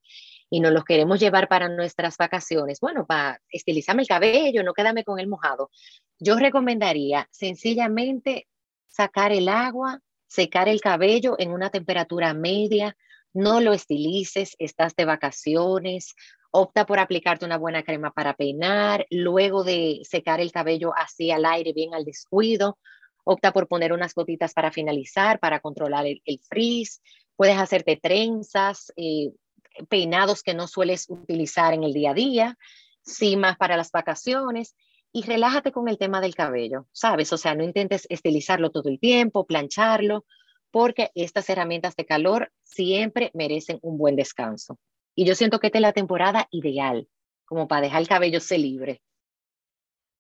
y 0.50 0.60
nos 0.62 0.72
los 0.72 0.86
queremos 0.86 1.20
llevar 1.20 1.50
para 1.50 1.68
nuestras 1.68 2.16
vacaciones, 2.16 2.80
bueno, 2.80 3.06
para 3.06 3.42
estilizarme 3.50 4.04
el 4.04 4.08
cabello, 4.08 4.64
no 4.64 4.74
quedarme 4.74 5.04
con 5.04 5.20
el 5.20 5.28
mojado, 5.28 5.70
yo 6.18 6.38
recomendaría 6.38 7.28
sencillamente 7.32 8.48
sacar 8.88 9.34
el 9.34 9.50
agua, 9.50 10.00
secar 10.28 10.70
el 10.70 10.80
cabello 10.80 11.36
en 11.38 11.52
una 11.52 11.70
temperatura 11.70 12.34
media, 12.34 12.96
no 13.34 13.60
lo 13.60 13.74
estilices, 13.74 14.56
estás 14.60 14.96
de 14.96 15.06
vacaciones 15.06 16.16
opta 16.56 16.86
por 16.86 17.00
aplicarte 17.00 17.46
una 17.46 17.58
buena 17.58 17.82
crema 17.82 18.12
para 18.12 18.36
peinar, 18.36 19.08
luego 19.10 19.64
de 19.64 20.02
secar 20.04 20.40
el 20.40 20.52
cabello 20.52 20.94
así 20.96 21.32
al 21.32 21.46
aire, 21.46 21.74
bien 21.74 21.96
al 21.96 22.06
descuido, 22.06 22.78
opta 23.24 23.52
por 23.52 23.68
poner 23.68 23.92
unas 23.92 24.14
gotitas 24.14 24.54
para 24.54 24.72
finalizar, 24.72 25.40
para 25.40 25.62
controlar 25.62 26.06
el, 26.06 26.40
frizz, 26.48 27.02
puedes 27.36 27.58
hacerte 27.58 27.98
trenzas, 27.98 28.94
eh, 28.98 29.32
peinados 29.90 30.44
que 30.44 30.54
no 30.54 30.68
sueles 30.68 31.10
utilizar 31.10 31.74
en 31.74 31.84
el 31.84 31.92
día 31.92 32.12
a 32.12 32.14
día, 32.14 32.58
cimas 33.04 33.58
para 33.58 33.76
las 33.76 33.90
vacaciones 33.90 34.76
y 35.12 35.24
relájate 35.24 35.72
con 35.72 35.88
el 35.88 35.98
tema 35.98 36.22
del 36.22 36.36
cabello, 36.36 36.86
¿sabes? 36.92 37.34
O 37.34 37.38
sea, 37.38 37.56
no 37.56 37.64
intentes 37.64 38.06
estilizarlo 38.10 38.70
todo 38.70 38.90
el 38.90 39.00
tiempo, 39.00 39.48
plancharlo, 39.48 40.24
porque 40.70 41.10
estas 41.16 41.50
herramientas 41.50 41.96
de 41.96 42.06
calor 42.06 42.52
siempre 42.62 43.32
merecen 43.34 43.80
un 43.82 43.98
buen 43.98 44.16
descanso. 44.16 44.78
Y 45.16 45.26
yo 45.26 45.36
siento 45.36 45.60
que 45.60 45.68
esta 45.68 45.78
es 45.78 45.84
la 45.84 45.94
temporada 45.94 46.48
ideal, 46.52 47.08
como 47.46 47.68
para 47.68 47.82
dejar 47.82 48.02
el 48.02 48.08
cabello 48.08 48.40
se 48.40 48.58
libre. 48.58 49.02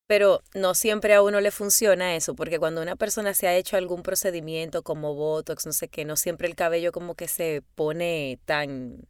Pero 0.07 0.41
no 0.53 0.75
siempre 0.75 1.13
a 1.13 1.21
uno 1.23 1.39
le 1.39 1.49
funciona 1.49 2.15
eso, 2.15 2.35
porque 2.35 2.59
cuando 2.59 2.81
una 2.81 2.95
persona 2.95 3.33
se 3.33 3.47
ha 3.47 3.55
hecho 3.55 3.77
algún 3.77 4.03
procedimiento 4.03 4.83
como 4.83 5.15
Botox, 5.15 5.65
no 5.65 5.71
sé 5.71 5.87
qué, 5.87 6.05
no 6.05 6.17
siempre 6.17 6.47
el 6.47 6.55
cabello 6.55 6.91
como 6.91 7.15
que 7.15 7.27
se 7.27 7.63
pone 7.75 8.37
tan, 8.45 9.07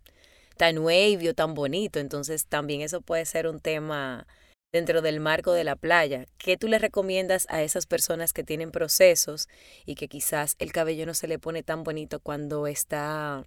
tan 0.56 0.78
wavy 0.78 1.34
tan 1.34 1.56
bonito. 1.56 2.00
Entonces 2.00 2.46
también 2.48 2.82
eso 2.82 3.02
puede 3.02 3.26
ser 3.26 3.48
un 3.48 3.60
tema 3.60 4.28
dentro 4.72 5.02
del 5.02 5.20
marco 5.20 5.52
de 5.54 5.64
la 5.64 5.76
playa. 5.76 6.26
¿Qué 6.38 6.58
tú 6.58 6.68
le 6.68 6.80
recomiendas 6.80 7.48
a 7.50 7.64
esas 7.64 7.86
personas 7.88 8.34
que 8.34 8.44
tienen 8.44 8.72
procesos 8.72 9.48
y 9.86 9.96
que 9.96 10.08
quizás 10.08 10.56
el 10.60 10.72
cabello 10.72 11.06
no 11.06 11.14
se 11.14 11.28
le 11.28 11.40
pone 11.40 11.64
tan 11.64 11.84
bonito 11.84 12.20
cuando 12.20 12.68
está 12.68 13.46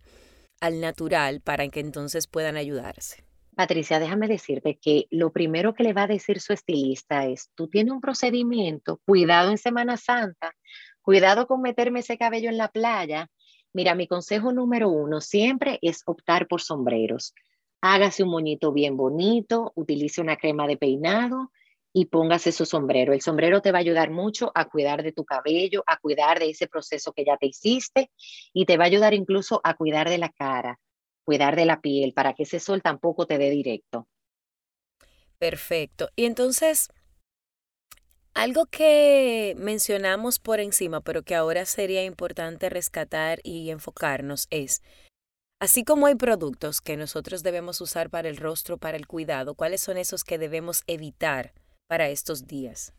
al 0.61 0.81
natural 0.81 1.41
para 1.41 1.69
que 1.69 1.81
entonces 1.81 2.27
puedan 2.27 2.57
ayudarse? 2.57 3.25
Patricia, 3.55 3.99
déjame 3.99 4.29
decirte 4.29 4.79
que 4.81 5.07
lo 5.11 5.33
primero 5.33 5.73
que 5.73 5.83
le 5.83 5.95
va 5.95 6.03
a 6.03 6.07
decir 6.07 6.41
su 6.41 6.53
estilista 6.53 7.25
es, 7.27 7.51
tú 7.55 7.69
tienes 7.69 7.93
un 7.95 8.01
procedimiento, 8.01 9.01
cuidado 9.07 9.51
en 9.51 9.59
Semana 9.59 9.97
Santa, 9.97 10.55
cuidado 11.01 11.47
con 11.47 11.63
meterme 11.63 12.01
ese 12.01 12.19
cabello 12.19 12.51
en 12.51 12.59
la 12.59 12.69
playa. 12.69 13.31
Mira, 13.73 13.95
mi 13.95 14.07
consejo 14.07 14.53
número 14.53 14.91
uno 14.91 15.21
siempre 15.21 15.79
es 15.81 16.03
optar 16.05 16.49
por 16.49 16.61
sombreros. 16.61 17.35
Hágase 17.81 18.25
un 18.25 18.31
moñito 18.31 18.73
bien 18.73 18.97
bonito, 18.97 19.73
utilice 19.75 20.21
una 20.21 20.37
crema 20.37 20.67
de 20.67 20.77
peinado 20.77 21.51
y 21.97 22.05
póngase 22.05 22.53
su 22.53 22.67
sombrero. 22.67 23.15
El 23.15 23.23
sombrero 23.23 23.62
te 23.62 23.73
va 23.73 23.79
a 23.79 23.81
ayudar 23.81 24.11
mucho 24.11 24.53
a 24.55 24.67
cuidar 24.67 25.03
de 25.03 25.12
tu 25.12 25.25
cabello, 25.25 25.83
a 25.87 25.97
cuidar 25.97 26.38
de 26.38 26.50
ese 26.50 26.67
proceso 26.69 27.15
que 27.15 27.25
ya 27.25 27.38
te 27.38 27.47
hiciste 27.47 28.11
y 28.53 28.67
te 28.67 28.76
va 28.76 28.85
a 28.85 28.88
ayudar 28.88 29.15
incluso 29.15 29.62
a 29.65 29.73
cuidar 29.75 30.11
de 30.11 30.19
la 30.19 30.29
cara 30.29 30.79
cuidar 31.25 31.57
de 31.57 31.65
la 31.65 31.81
piel 31.81 32.12
para 32.12 32.35
que 32.35 32.45
ese 32.45 32.61
sol 32.61 32.83
tampoco 32.83 33.26
te 33.26 33.37
dé 33.38 33.50
directo. 33.50 34.07
Perfecto. 35.38 36.09
Y 36.15 36.26
entonces, 36.26 36.88
algo 38.33 38.67
que 38.67 39.55
mencionamos 39.59 40.38
por 40.38 40.61
encima, 40.61 41.00
pero 41.00 41.23
que 41.23 41.35
ahora 41.35 41.65
sería 41.65 42.05
importante 42.05 42.69
rescatar 42.71 43.41
y 43.43 43.71
enfocarnos 43.71 44.47
es, 44.50 44.83
así 45.61 45.83
como 45.83 46.07
hay 46.07 46.15
productos 46.15 46.81
que 46.81 46.97
nosotros 46.97 47.43
debemos 47.43 47.81
usar 47.81 48.09
para 48.09 48.29
el 48.29 48.37
rostro, 48.37 48.79
para 48.79 48.97
el 48.97 49.07
cuidado, 49.07 49.55
¿cuáles 49.55 49.81
son 49.81 49.97
esos 49.97 50.25
que 50.25 50.38
debemos 50.38 50.85
evitar 50.87 51.55
para 51.87 52.09
estos 52.09 52.47
días? 52.47 52.93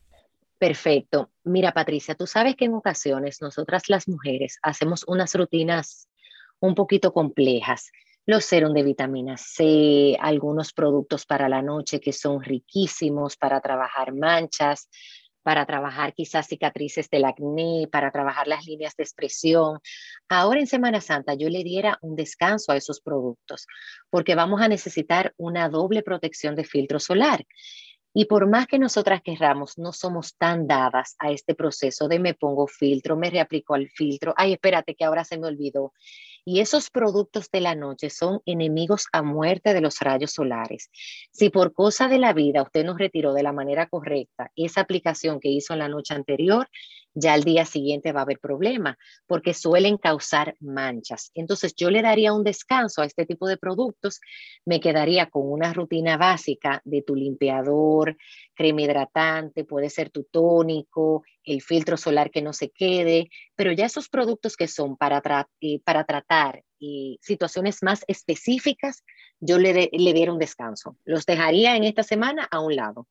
Perfecto. 0.57 1.29
Mira, 1.43 1.71
Patricia, 1.71 2.15
tú 2.15 2.25
sabes 2.25 2.55
que 2.55 2.65
en 2.65 2.73
ocasiones 2.73 3.41
nosotras 3.41 3.83
las 3.89 4.07
mujeres 4.07 4.57
hacemos 4.61 5.03
unas 5.07 5.35
rutinas 5.35 6.09
un 6.59 6.73
poquito 6.73 7.13
complejas 7.13 7.91
los 8.27 8.43
serum 8.43 8.73
de 8.73 8.83
vitamina 8.83 9.37
C, 9.37 10.17
algunos 10.19 10.73
productos 10.73 11.25
para 11.25 11.47
la 11.47 11.61
noche 11.61 12.01
que 12.01 12.11
son 12.11 12.43
riquísimos 12.43 13.37
para 13.37 13.61
trabajar 13.61 14.13
manchas, 14.13 14.89
para 15.43 15.65
trabajar 15.65 16.13
quizás 16.13 16.45
cicatrices 16.45 17.09
del 17.09 17.23
acné, 17.23 17.87
para 17.89 18.11
trabajar 18.11 18.49
las 18.49 18.65
líneas 18.65 18.97
de 18.97 19.05
expresión. 19.05 19.79
Ahora 20.27 20.59
en 20.59 20.67
Semana 20.67 20.99
Santa 20.99 21.35
yo 21.35 21.47
le 21.47 21.63
diera 21.63 21.99
un 22.01 22.17
descanso 22.17 22.73
a 22.73 22.75
esos 22.75 22.99
productos 22.99 23.65
porque 24.09 24.35
vamos 24.35 24.59
a 24.59 24.67
necesitar 24.67 25.33
una 25.37 25.69
doble 25.69 26.03
protección 26.03 26.53
de 26.57 26.65
filtro 26.65 26.99
solar. 26.99 27.45
Y 28.19 28.25
por 28.25 28.49
más 28.49 28.65
que 28.65 28.79
nosotras 28.79 29.21
querramos, 29.21 29.77
no 29.77 29.93
somos 29.93 30.35
tan 30.37 30.65
dadas 30.65 31.15
a 31.19 31.29
este 31.29 31.53
proceso 31.53 32.07
de 32.07 32.17
me 32.17 32.33
pongo 32.33 32.65
filtro, 32.65 33.15
me 33.15 33.29
reaplico 33.29 33.75
al 33.75 33.89
filtro, 33.89 34.33
ay, 34.35 34.53
espérate 34.53 34.95
que 34.95 35.05
ahora 35.05 35.23
se 35.23 35.37
me 35.37 35.45
olvidó. 35.45 35.93
Y 36.43 36.59
esos 36.59 36.89
productos 36.89 37.51
de 37.51 37.61
la 37.61 37.75
noche 37.75 38.09
son 38.09 38.41
enemigos 38.47 39.05
a 39.13 39.21
muerte 39.21 39.75
de 39.75 39.81
los 39.81 39.99
rayos 39.99 40.31
solares. 40.31 40.89
Si 41.31 41.51
por 41.51 41.73
cosa 41.73 42.07
de 42.07 42.17
la 42.17 42.33
vida 42.33 42.63
usted 42.63 42.83
nos 42.83 42.97
retiró 42.97 43.35
de 43.35 43.43
la 43.43 43.53
manera 43.53 43.85
correcta 43.85 44.51
esa 44.55 44.81
aplicación 44.81 45.39
que 45.39 45.49
hizo 45.49 45.73
en 45.73 45.79
la 45.79 45.87
noche 45.87 46.15
anterior, 46.15 46.67
ya 47.19 47.33
al 47.33 47.43
día 47.43 47.65
siguiente 47.65 48.11
va 48.11 48.19
a 48.19 48.23
haber 48.23 48.39
problema 48.39 48.95
porque 49.25 49.55
suelen 49.55 49.97
causar 49.97 50.55
manchas. 50.59 51.31
Entonces 51.33 51.73
yo 51.75 51.89
le 51.89 52.03
daría 52.03 52.31
un 52.31 52.43
descanso 52.43 53.01
a 53.01 53.05
este 53.05 53.25
tipo 53.25 53.47
de 53.47 53.57
productos, 53.57 54.21
me 54.65 54.79
quedaría 54.79 55.27
con 55.27 55.51
una 55.51 55.73
rutina 55.73 56.17
básica 56.17 56.79
de 56.85 57.01
tu 57.01 57.15
limpiador, 57.15 58.15
crema 58.53 58.83
hidratante, 58.83 59.63
puede 59.63 59.89
ser 59.89 60.11
tu 60.11 60.25
tónico, 60.25 61.23
el 61.43 61.63
filtro 61.63 61.97
solar 61.97 62.29
que 62.29 62.43
no 62.43 62.53
se 62.53 62.69
quede, 62.69 63.29
pero 63.55 63.71
ya 63.71 63.87
esos 63.87 64.09
productos 64.09 64.55
que 64.55 64.67
son 64.67 64.95
para, 64.95 65.47
eh, 65.59 65.79
para 65.83 66.03
tratar 66.03 66.63
y 66.77 67.17
situaciones 67.23 67.81
más 67.81 68.03
específicas, 68.07 69.03
yo 69.39 69.57
le, 69.57 69.89
le 69.91 70.13
diera 70.13 70.31
un 70.31 70.37
descanso. 70.37 70.97
Los 71.03 71.25
dejaría 71.25 71.75
en 71.75 71.83
esta 71.83 72.03
semana 72.03 72.47
a 72.51 72.59
un 72.59 72.75
lado. 72.75 73.07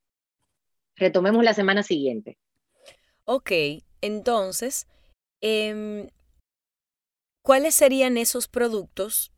Retomemos 0.95 1.43
la 1.43 1.55
semana 1.55 1.83
siguiente. 1.83 2.39
Ok, 3.25 3.51
entonces, 4.07 4.87
em, 5.43 6.09
¿cuáles 7.43 7.75
serían 7.75 8.17
esos 8.17 8.49
productos? 8.49 9.33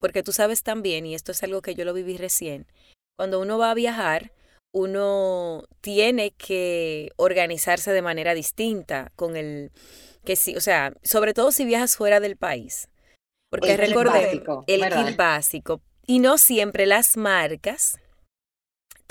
Porque 0.00 0.22
tú 0.22 0.32
sabes 0.32 0.62
también, 0.62 1.06
y 1.06 1.14
esto 1.14 1.32
es 1.32 1.42
algo 1.42 1.62
que 1.62 1.74
yo 1.74 1.84
lo 1.84 1.94
viví 1.94 2.16
recién, 2.16 2.66
cuando 3.16 3.40
uno 3.40 3.58
va 3.58 3.70
a 3.70 3.74
viajar, 3.74 4.32
uno 4.74 5.64
tiene 5.80 6.32
que 6.32 7.12
organizarse 7.16 7.92
de 7.92 8.02
manera 8.02 8.34
distinta 8.34 9.12
con 9.16 9.36
el 9.36 9.70
que 10.24 10.36
sí, 10.36 10.56
o 10.56 10.60
sea, 10.60 10.94
sobre 11.02 11.34
todo 11.34 11.52
si 11.52 11.64
viajas 11.64 11.96
fuera 11.96 12.20
del 12.20 12.36
país. 12.36 12.88
Porque 13.50 13.76
recordé 13.76 14.42
el 14.66 14.88
kit 14.88 15.16
básico. 15.16 15.82
Y 16.06 16.20
no 16.20 16.38
siempre 16.38 16.86
las 16.86 17.16
marcas 17.16 18.00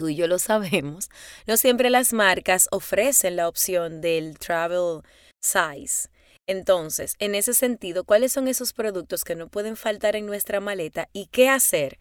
tú 0.01 0.10
y 0.10 0.15
yo 0.15 0.25
lo 0.25 0.39
sabemos, 0.39 1.12
no 1.46 1.58
siempre 1.58 1.91
las 1.91 2.12
marcas 2.12 2.67
ofrecen 2.72 3.36
la 3.36 3.48
opción 3.48 4.01
del 4.01 4.39
travel 4.39 5.03
size. 5.43 6.10
Entonces, 6.48 7.15
en 7.20 7.36
ese 7.36 7.53
sentido, 7.53 8.03
¿cuáles 8.03 8.31
son 8.31 8.48
esos 8.48 8.74
productos 8.74 9.24
que 9.24 9.36
no 9.36 9.48
pueden 9.48 9.75
faltar 9.75 10.15
en 10.15 10.25
nuestra 10.25 10.60
maleta 10.60 11.08
y 11.13 11.27
qué 11.27 11.50
hacer 11.50 12.00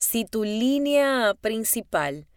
si 0.00 0.24
tu 0.24 0.44
línea 0.44 1.34
principal 1.40 2.28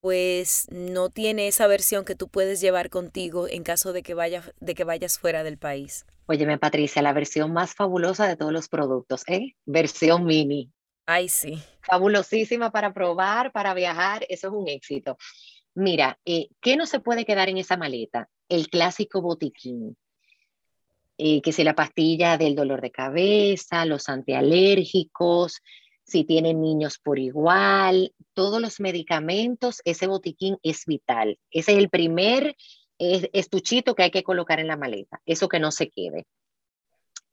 pues 0.00 0.68
no 0.70 1.10
tiene 1.10 1.48
esa 1.48 1.66
versión 1.66 2.04
que 2.04 2.14
tú 2.14 2.28
puedes 2.28 2.60
llevar 2.60 2.88
contigo 2.88 3.48
en 3.48 3.64
caso 3.64 3.92
de 3.92 4.04
que, 4.04 4.14
vayas, 4.14 4.52
de 4.60 4.76
que 4.76 4.84
vayas 4.84 5.18
fuera 5.18 5.42
del 5.42 5.58
país? 5.58 6.06
Óyeme, 6.26 6.56
Patricia, 6.56 7.02
la 7.02 7.12
versión 7.12 7.52
más 7.52 7.74
fabulosa 7.74 8.28
de 8.28 8.36
todos 8.36 8.52
los 8.52 8.68
productos, 8.68 9.24
¿eh? 9.26 9.56
Versión 9.66 10.24
mini. 10.24 10.70
Ay, 11.06 11.28
sí. 11.28 11.62
Fabulosísima 11.82 12.70
para 12.70 12.92
probar, 12.92 13.52
para 13.52 13.74
viajar, 13.74 14.24
eso 14.28 14.48
es 14.48 14.52
un 14.52 14.68
éxito. 14.68 15.16
Mira, 15.74 16.18
eh, 16.24 16.48
¿qué 16.60 16.76
no 16.76 16.86
se 16.86 17.00
puede 17.00 17.24
quedar 17.24 17.48
en 17.48 17.58
esa 17.58 17.76
maleta? 17.76 18.28
El 18.48 18.68
clásico 18.68 19.20
botiquín. 19.20 19.96
Eh, 21.18 21.40
que 21.42 21.52
si 21.52 21.64
la 21.64 21.74
pastilla 21.74 22.36
del 22.38 22.54
dolor 22.54 22.80
de 22.80 22.90
cabeza, 22.90 23.84
los 23.84 24.08
antialérgicos, 24.08 25.60
si 26.04 26.24
tienen 26.24 26.60
niños 26.60 26.98
por 26.98 27.18
igual, 27.18 28.12
todos 28.34 28.60
los 28.60 28.80
medicamentos, 28.80 29.80
ese 29.84 30.06
botiquín 30.06 30.58
es 30.62 30.84
vital. 30.86 31.38
Ese 31.50 31.72
es 31.72 31.78
el 31.78 31.90
primer 31.90 32.56
estuchito 32.98 33.94
que 33.94 34.04
hay 34.04 34.10
que 34.10 34.22
colocar 34.22 34.60
en 34.60 34.68
la 34.68 34.76
maleta, 34.76 35.20
eso 35.26 35.48
que 35.48 35.58
no 35.58 35.72
se 35.72 35.90
quede. 35.90 36.26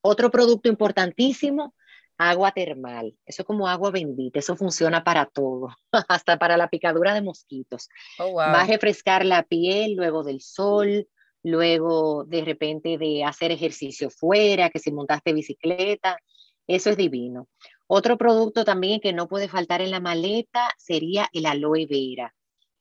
Otro 0.02 0.32
producto 0.32 0.70
importantísimo, 0.70 1.76
agua 2.20 2.52
termal. 2.52 3.16
Eso 3.26 3.42
es 3.42 3.46
como 3.48 3.68
agua 3.68 3.92
bendita, 3.92 4.40
eso 4.40 4.56
funciona 4.56 5.04
para 5.04 5.26
todo, 5.26 5.70
hasta 6.10 6.38
para 6.38 6.58
la 6.58 6.70
picadura 6.70 7.14
de 7.14 7.22
mosquitos. 7.22 7.90
Oh, 8.20 8.36
Va 8.36 8.62
a 8.62 8.68
refrescar 8.68 9.26
la 9.26 9.44
piel 9.44 9.96
luego 9.96 10.24
del 10.24 10.42
sol, 10.42 11.08
luego 11.44 12.26
de 12.26 12.44
repente 12.44 12.98
de 12.98 13.24
hacer 13.24 13.52
ejercicio 13.52 14.10
fuera, 14.10 14.70
que 14.70 14.80
si 14.80 14.92
montaste 14.92 15.34
bicicleta, 15.34 16.20
eso 16.68 16.90
es 16.90 16.98
divino. 16.98 17.48
Otro 17.88 18.18
producto 18.18 18.66
también 18.66 19.00
que 19.00 19.14
no 19.14 19.28
puede 19.28 19.48
faltar 19.48 19.82
en 19.82 19.90
la 19.90 20.02
maleta 20.02 20.70
sería 20.78 21.28
el 21.34 21.46
aloe 21.46 21.88
vera. 21.88 22.36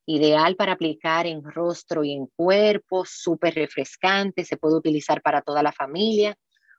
Ideal 0.04 0.57
para 0.57 0.73
aplicar 0.73 1.26
en 1.26 1.45
rostro 1.45 2.02
y 2.02 2.12
en 2.12 2.26
cuerpo, 2.26 3.04
súper 3.07 3.54
refrescante, 3.54 4.45
se 4.45 4.57
puede 4.57 4.76
utilizar 4.76 5.23
para 5.23 5.42
toda 5.42 5.62
la 5.62 5.71
familia 5.71 6.37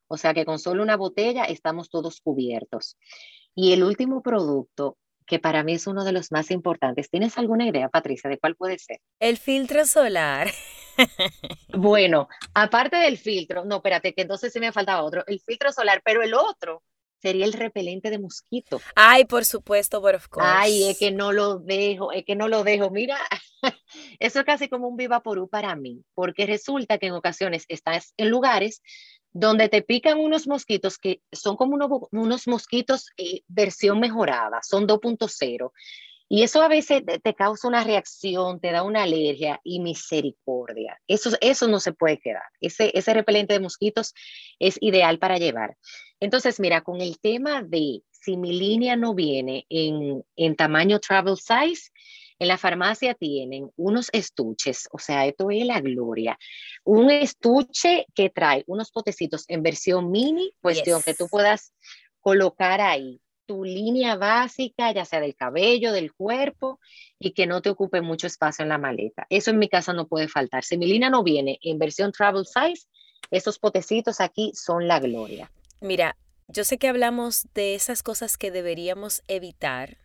o 0.10 0.18
sea 0.18 0.34
que 0.34 0.44
con 0.44 0.60
solo 0.60 0.84
una 0.84 0.98
botella 0.98 1.46
estamos 1.46 1.90
todos 1.90 2.20
cubiertos. 2.20 2.98
Y 3.56 3.74
el 3.74 3.84
último 3.84 4.22
producto, 4.22 4.98
que 5.26 5.40
para 5.40 5.64
mí 5.64 5.74
es 5.74 5.88
uno 5.88 6.04
de 6.04 6.12
los 6.12 6.32
más 6.32 6.52
importantes, 6.52 7.10
¿tienes 7.10 7.38
alguna 7.38 7.68
idea, 7.68 7.90
Patricia, 7.90 8.30
de 8.30 8.40
cuál 8.40 8.56
puede 8.56 8.80
ser? 8.80 9.00
El 9.20 9.38
filtro 9.38 9.86
solar. 9.86 10.50
bueno, 11.74 12.28
aparte 12.54 12.98
del 12.98 13.18
filtro, 13.18 13.64
no, 13.64 13.78
espérate, 13.78 14.14
que 14.14 14.24
entonces 14.24 14.52
se 14.52 14.60
me 14.60 14.72
faltaba 14.72 15.04
otro, 15.04 15.24
el 15.28 15.40
filtro 15.40 15.72
solar, 15.72 16.02
pero 16.04 16.24
el 16.24 16.34
otro 16.34 16.84
sería 17.22 17.46
el 17.46 17.54
repelente 17.54 18.10
de 18.10 18.20
mosquito. 18.20 18.82
Ay, 18.96 19.26
por 19.26 19.46
supuesto, 19.46 20.02
but 20.02 20.16
of 20.16 20.28
course. 20.28 20.50
Ay, 20.50 20.90
es 20.90 20.98
que 20.98 21.12
no 21.12 21.32
lo 21.32 21.60
dejo, 21.60 22.12
es 22.12 22.26
que 22.26 22.36
no 22.36 22.48
lo 22.48 22.64
dejo. 22.64 22.90
Mira, 22.90 23.20
eso 24.20 24.40
es 24.40 24.46
casi 24.46 24.70
como 24.70 24.88
un 24.88 24.98
viva 24.98 25.22
porú 25.22 25.50
para 25.50 25.76
mí, 25.76 26.04
porque 26.14 26.46
resulta 26.46 26.98
que 26.98 27.08
en 27.08 27.14
ocasiones 27.14 27.66
estás 27.68 28.14
en 28.18 28.30
lugares 28.30 28.82
donde 29.32 29.70
te 29.70 29.82
pican 29.82 30.20
unos 30.20 30.48
mosquitos 30.48 30.98
que 30.98 31.22
son 31.32 31.56
como 31.56 31.76
unos, 32.12 32.48
mosquitos 32.48 33.10
eh, 33.18 33.42
versión 33.48 34.00
mejorada, 34.00 34.60
son 34.64 34.88
2.0. 34.88 35.72
Y 36.32 36.44
eso 36.44 36.62
a 36.62 36.68
veces 36.68 37.04
te 37.24 37.34
causa 37.34 37.68
una 37.68 37.84
reacción, 37.84 38.60
te 38.60 38.72
da 38.72 38.84
una 38.84 39.02
alergia 39.02 39.60
y 39.64 39.80
misericordia. 39.80 41.00
Eso, 41.08 41.32
eso 41.42 41.68
no 41.68 41.80
se 41.80 41.92
puede 41.92 42.20
quedar. 42.20 42.44
Ese, 42.62 42.92
ese 42.94 43.16
repelente 43.16 43.54
de 43.54 43.60
mosquitos 43.60 44.14
es 44.60 44.78
ideal 44.80 45.18
para 45.18 45.40
llevar. 45.40 45.76
Entonces, 46.20 46.60
mira, 46.60 46.82
con 46.82 47.02
el 47.02 47.20
tema 47.20 47.64
de 47.64 48.04
si 48.12 48.38
mi 48.38 48.54
línea 48.54 48.96
no 48.96 49.16
viene 49.16 49.66
en, 49.70 50.24
en 50.36 50.56
tamaño 50.56 51.00
travel 51.00 51.38
size, 51.38 51.90
en 52.40 52.48
la 52.48 52.58
farmacia 52.58 53.14
tienen 53.14 53.70
unos 53.76 54.10
estuches, 54.14 54.88
o 54.92 54.98
sea, 54.98 55.26
esto 55.26 55.52
es 55.52 55.66
la 55.66 55.82
gloria. 55.82 56.40
Un 56.86 57.12
estuche 57.12 58.06
que 58.16 58.30
trae 58.30 58.64
unos 58.68 58.92
potecitos 58.92 59.46
en 59.50 59.62
versión 59.62 60.10
mini, 60.10 60.54
cuestión 60.62 61.04
que 61.04 61.14
tú 61.14 61.28
puedas 61.28 61.74
colocar 62.22 62.82
ahí 62.82 63.22
tu 63.46 63.64
línea 63.64 64.16
básica, 64.16 64.92
ya 64.94 65.06
sea 65.06 65.20
del 65.20 65.36
cabello, 65.36 65.92
del 65.92 66.14
cuerpo, 66.14 66.80
y 67.18 67.32
que 67.32 67.48
no 67.48 67.64
te 67.64 67.72
ocupe 67.72 68.00
mucho 68.00 68.28
espacio 68.28 68.62
en 68.62 68.70
la 68.70 68.78
maleta. 68.78 69.26
Eso 69.30 69.50
en 69.50 69.58
mi 69.58 69.68
casa 69.68 69.92
no 69.92 70.08
puede 70.08 70.28
faltar. 70.28 70.64
Si 70.64 70.78
mi 70.78 70.86
línea 70.86 71.10
no 71.10 71.24
viene 71.24 71.58
en 71.64 71.80
versión 71.80 72.12
travel 72.12 72.46
size, 72.46 72.88
esos 73.32 73.58
potecitos 73.58 74.22
aquí 74.22 74.52
son 74.54 74.88
la 74.88 75.00
gloria. 75.00 75.52
Mira, 75.82 76.16
yo 76.48 76.64
sé 76.64 76.78
que 76.78 76.88
hablamos 76.88 77.48
de 77.56 77.74
esas 77.74 78.04
cosas 78.04 78.38
que 78.38 78.52
deberíamos 78.52 79.24
evitar, 79.28 79.98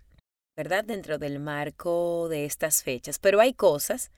¿verdad? 0.56 0.84
Dentro 0.84 1.18
del 1.18 1.40
marco 1.40 2.28
de 2.28 2.44
estas 2.44 2.82
fechas, 2.82 3.18
pero 3.18 3.40
hay 3.40 3.54
cosas 3.54 4.12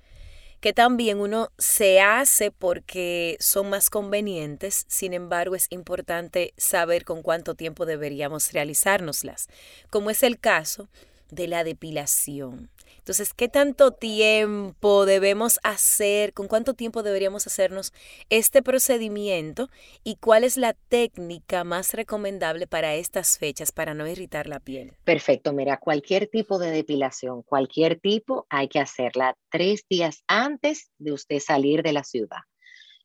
que 0.60 0.72
también 0.72 1.18
uno 1.18 1.50
se 1.58 2.00
hace 2.00 2.50
porque 2.50 3.36
son 3.40 3.70
más 3.70 3.90
convenientes, 3.90 4.84
sin 4.88 5.14
embargo 5.14 5.54
es 5.54 5.66
importante 5.70 6.52
saber 6.56 7.04
con 7.04 7.22
cuánto 7.22 7.54
tiempo 7.54 7.86
deberíamos 7.86 8.52
realizárnoslas, 8.52 9.48
como 9.90 10.10
es 10.10 10.22
el 10.22 10.38
caso 10.38 10.88
de 11.30 11.48
la 11.48 11.64
depilación. 11.64 12.70
Entonces, 13.06 13.34
¿qué 13.34 13.48
tanto 13.48 13.92
tiempo 13.92 15.06
debemos 15.06 15.60
hacer? 15.62 16.32
¿Con 16.32 16.48
cuánto 16.48 16.74
tiempo 16.74 17.04
deberíamos 17.04 17.46
hacernos 17.46 17.92
este 18.30 18.64
procedimiento? 18.64 19.70
¿Y 20.02 20.16
cuál 20.16 20.42
es 20.42 20.56
la 20.56 20.72
técnica 20.72 21.62
más 21.62 21.94
recomendable 21.94 22.66
para 22.66 22.96
estas 22.96 23.38
fechas 23.38 23.70
para 23.70 23.94
no 23.94 24.08
irritar 24.08 24.48
la 24.48 24.58
piel? 24.58 24.94
Perfecto, 25.04 25.52
mira, 25.52 25.76
cualquier 25.76 26.26
tipo 26.26 26.58
de 26.58 26.72
depilación, 26.72 27.44
cualquier 27.44 28.00
tipo, 28.00 28.44
hay 28.50 28.66
que 28.66 28.80
hacerla 28.80 29.36
tres 29.50 29.84
días 29.88 30.24
antes 30.26 30.90
de 30.98 31.12
usted 31.12 31.38
salir 31.38 31.84
de 31.84 31.92
la 31.92 32.02
ciudad, 32.02 32.40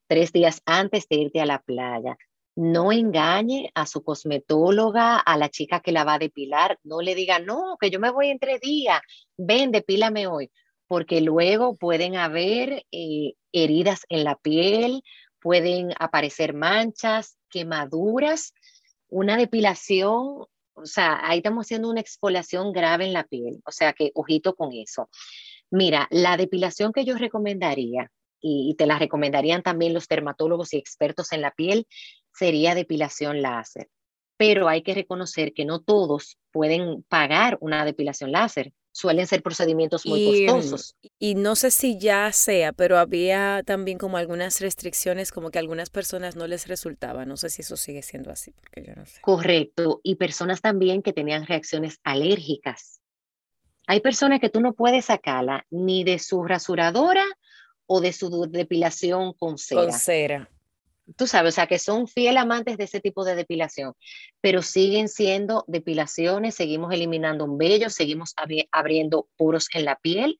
tres 0.08 0.32
días 0.32 0.64
antes 0.66 1.08
de 1.10 1.18
irte 1.18 1.42
a 1.42 1.46
la 1.46 1.62
playa, 1.62 2.18
no 2.62 2.92
engañe 2.92 3.72
a 3.74 3.88
su 3.88 4.04
cosmetóloga, 4.04 5.18
a 5.18 5.36
la 5.36 5.50
chica 5.50 5.80
que 5.80 5.92
la 5.92 6.04
va 6.04 6.14
a 6.14 6.20
depilar, 6.20 6.78
no 6.84 7.02
le 7.02 7.16
diga, 7.16 7.40
no, 7.40 7.76
que 7.82 7.90
yo 7.90 8.00
me 8.00 8.12
voy 8.12 8.30
en 8.30 8.38
tres 8.38 8.62
días, 8.62 9.02
ven, 9.36 9.72
depílame 9.72 10.28
hoy, 10.28 10.52
porque 10.88 11.22
luego 11.22 11.76
pueden 11.76 12.18
haber 12.18 12.86
eh, 12.92 13.34
heridas 13.52 14.02
en 14.10 14.26
la 14.26 14.36
piel, 14.36 15.02
pueden 15.40 15.94
aparecer 15.98 16.54
manchas, 16.54 17.36
quemaduras, 17.50 18.54
una 19.08 19.38
depilación, 19.38 20.46
o 20.76 20.86
sea, 20.86 21.20
ahí 21.24 21.40
estamos 21.40 21.66
haciendo 21.66 21.90
una 21.90 22.02
exfoliación 22.02 22.74
grave 22.74 23.08
en 23.08 23.14
la 23.14 23.24
piel, 23.24 23.60
o 23.66 23.72
sea 23.72 23.94
que 23.94 24.12
ojito 24.14 24.56
con 24.56 24.72
eso. 24.72 25.10
Mira, 25.72 26.08
la 26.12 26.38
depilación 26.38 26.94
que 26.94 27.06
yo 27.06 27.18
recomendaría, 27.18 28.12
y 28.44 28.74
te 28.76 28.88
la 28.88 28.98
recomendarían 28.98 29.62
también 29.62 29.94
los 29.94 30.08
dermatólogos 30.08 30.74
y 30.74 30.78
expertos 30.78 31.32
en 31.32 31.42
la 31.42 31.52
piel, 31.52 31.88
sería 32.34 32.76
depilación 32.76 33.42
láser. 33.42 33.90
Pero 34.38 34.68
hay 34.68 34.82
que 34.82 34.96
reconocer 34.96 35.54
que 35.54 35.66
no 35.66 35.82
todos 35.82 36.38
pueden 36.52 37.04
pagar 37.04 37.58
una 37.62 37.86
depilación 37.86 38.32
láser. 38.32 38.74
Suelen 38.94 39.26
ser 39.26 39.42
procedimientos 39.42 40.06
muy 40.06 40.46
costosos. 40.46 40.96
Y 41.18 41.36
no 41.36 41.56
sé 41.56 41.72
si 41.72 41.98
ya 41.98 42.30
sea, 42.34 42.74
pero 42.74 42.98
había 42.98 43.62
también 43.66 43.98
como 43.98 44.18
algunas 44.18 44.60
restricciones, 44.60 45.32
como 45.32 45.50
que 45.50 45.60
a 45.60 45.62
algunas 45.62 45.90
personas 45.90 46.36
no 46.36 46.46
les 46.48 46.68
resultaba. 46.68 47.24
No 47.26 47.38
sé 47.38 47.50
si 47.50 47.62
eso 47.62 47.78
sigue 47.78 48.02
siendo 48.02 48.32
así, 48.32 48.52
porque 48.52 48.84
yo 48.84 48.94
no 48.96 49.06
sé. 49.06 49.22
Correcto. 49.22 50.02
Y 50.04 50.16
personas 50.16 50.60
también 50.60 51.04
que 51.04 51.14
tenían 51.14 51.46
reacciones 51.46 52.00
alérgicas. 52.04 53.00
Hay 53.88 54.02
personas 54.02 54.42
que 54.42 54.50
tú 54.50 54.60
no 54.60 54.74
puedes 54.74 55.06
sacarla 55.06 55.66
ni 55.70 56.04
de 56.04 56.20
su 56.20 56.44
rasuradora 56.44 57.24
o 57.86 58.02
de 58.02 58.12
su 58.12 58.48
depilación 58.50 59.34
con 59.34 59.58
cera. 59.58 59.84
Con 59.84 59.94
cera 59.94 60.50
tú 61.16 61.28
sabes, 61.28 61.54
o 61.54 61.56
sea, 61.56 61.68
que 61.68 61.80
son 61.80 62.08
fiel 62.08 62.38
amantes 62.38 62.78
de 62.78 62.86
ese 62.86 63.00
tipo 63.00 63.24
de 63.24 63.36
depilación, 63.36 63.94
pero 64.42 64.62
siguen 64.62 65.10
siendo 65.10 65.64
depilaciones, 65.68 66.56
seguimos 66.56 66.94
eliminando 66.94 67.46
un 67.46 67.58
vello, 67.58 67.90
seguimos 67.90 68.34
abriendo 68.72 69.28
poros 69.38 69.68
en 69.74 69.86
la 69.86 69.98
piel, 69.98 70.38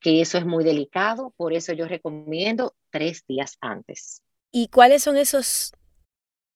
que 0.00 0.20
eso 0.20 0.38
es 0.38 0.46
muy 0.46 0.64
delicado, 0.64 1.32
por 1.36 1.52
eso 1.52 1.72
yo 1.72 1.86
recomiendo 1.86 2.74
tres 2.90 3.24
días 3.26 3.56
antes. 3.60 4.22
¿Y 4.52 4.68
cuáles 4.68 5.02
son 5.02 5.16
esos? 5.16 5.72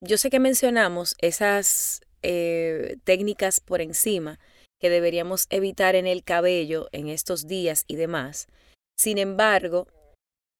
Yo 0.00 0.16
sé 0.16 0.30
que 0.30 0.40
mencionamos 0.40 1.14
esas 1.18 2.00
eh, 2.22 2.96
técnicas 3.04 3.60
por 3.60 3.80
encima 3.80 4.38
que 4.78 4.88
deberíamos 4.88 5.46
evitar 5.50 5.94
en 5.94 6.06
el 6.06 6.24
cabello 6.24 6.88
en 6.92 7.08
estos 7.08 7.46
días 7.46 7.84
y 7.86 7.96
demás. 7.96 8.48
Sin 8.96 9.18
embargo, 9.18 9.86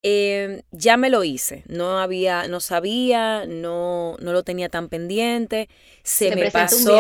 Em, 0.02 0.62
ya 0.70 0.96
me 0.96 1.10
lo 1.10 1.24
hice, 1.24 1.62
no 1.66 1.98
había, 1.98 2.48
no 2.48 2.60
sabía, 2.60 3.44
no, 3.46 4.16
no 4.20 4.32
lo 4.32 4.42
tenía 4.44 4.70
tan 4.70 4.88
pendiente, 4.88 5.68
se, 6.02 6.34
me 6.34 6.50
pasó, 6.50 6.98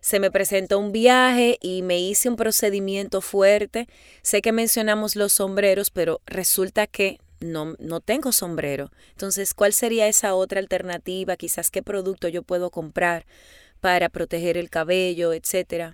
se 0.00 0.18
me 0.18 0.32
presentó 0.32 0.80
un 0.80 0.90
viaje 0.90 1.58
y 1.60 1.82
me 1.82 2.00
hice 2.00 2.28
un 2.28 2.34
procedimiento 2.34 3.20
fuerte. 3.20 3.86
Sé 4.22 4.42
que 4.42 4.50
mencionamos 4.50 5.14
los 5.14 5.32
sombreros, 5.32 5.90
pero 5.90 6.22
resulta 6.26 6.88
que 6.88 7.20
no, 7.38 7.76
no 7.78 8.00
tengo 8.00 8.32
sombrero. 8.32 8.90
Entonces, 9.12 9.54
¿cuál 9.54 9.72
sería 9.72 10.08
esa 10.08 10.34
otra 10.34 10.58
alternativa? 10.58 11.36
Quizás 11.36 11.70
qué 11.70 11.84
producto 11.84 12.26
yo 12.26 12.42
puedo 12.42 12.70
comprar 12.70 13.26
para 13.80 14.08
proteger 14.08 14.56
el 14.56 14.70
cabello, 14.70 15.32
etcétera. 15.32 15.92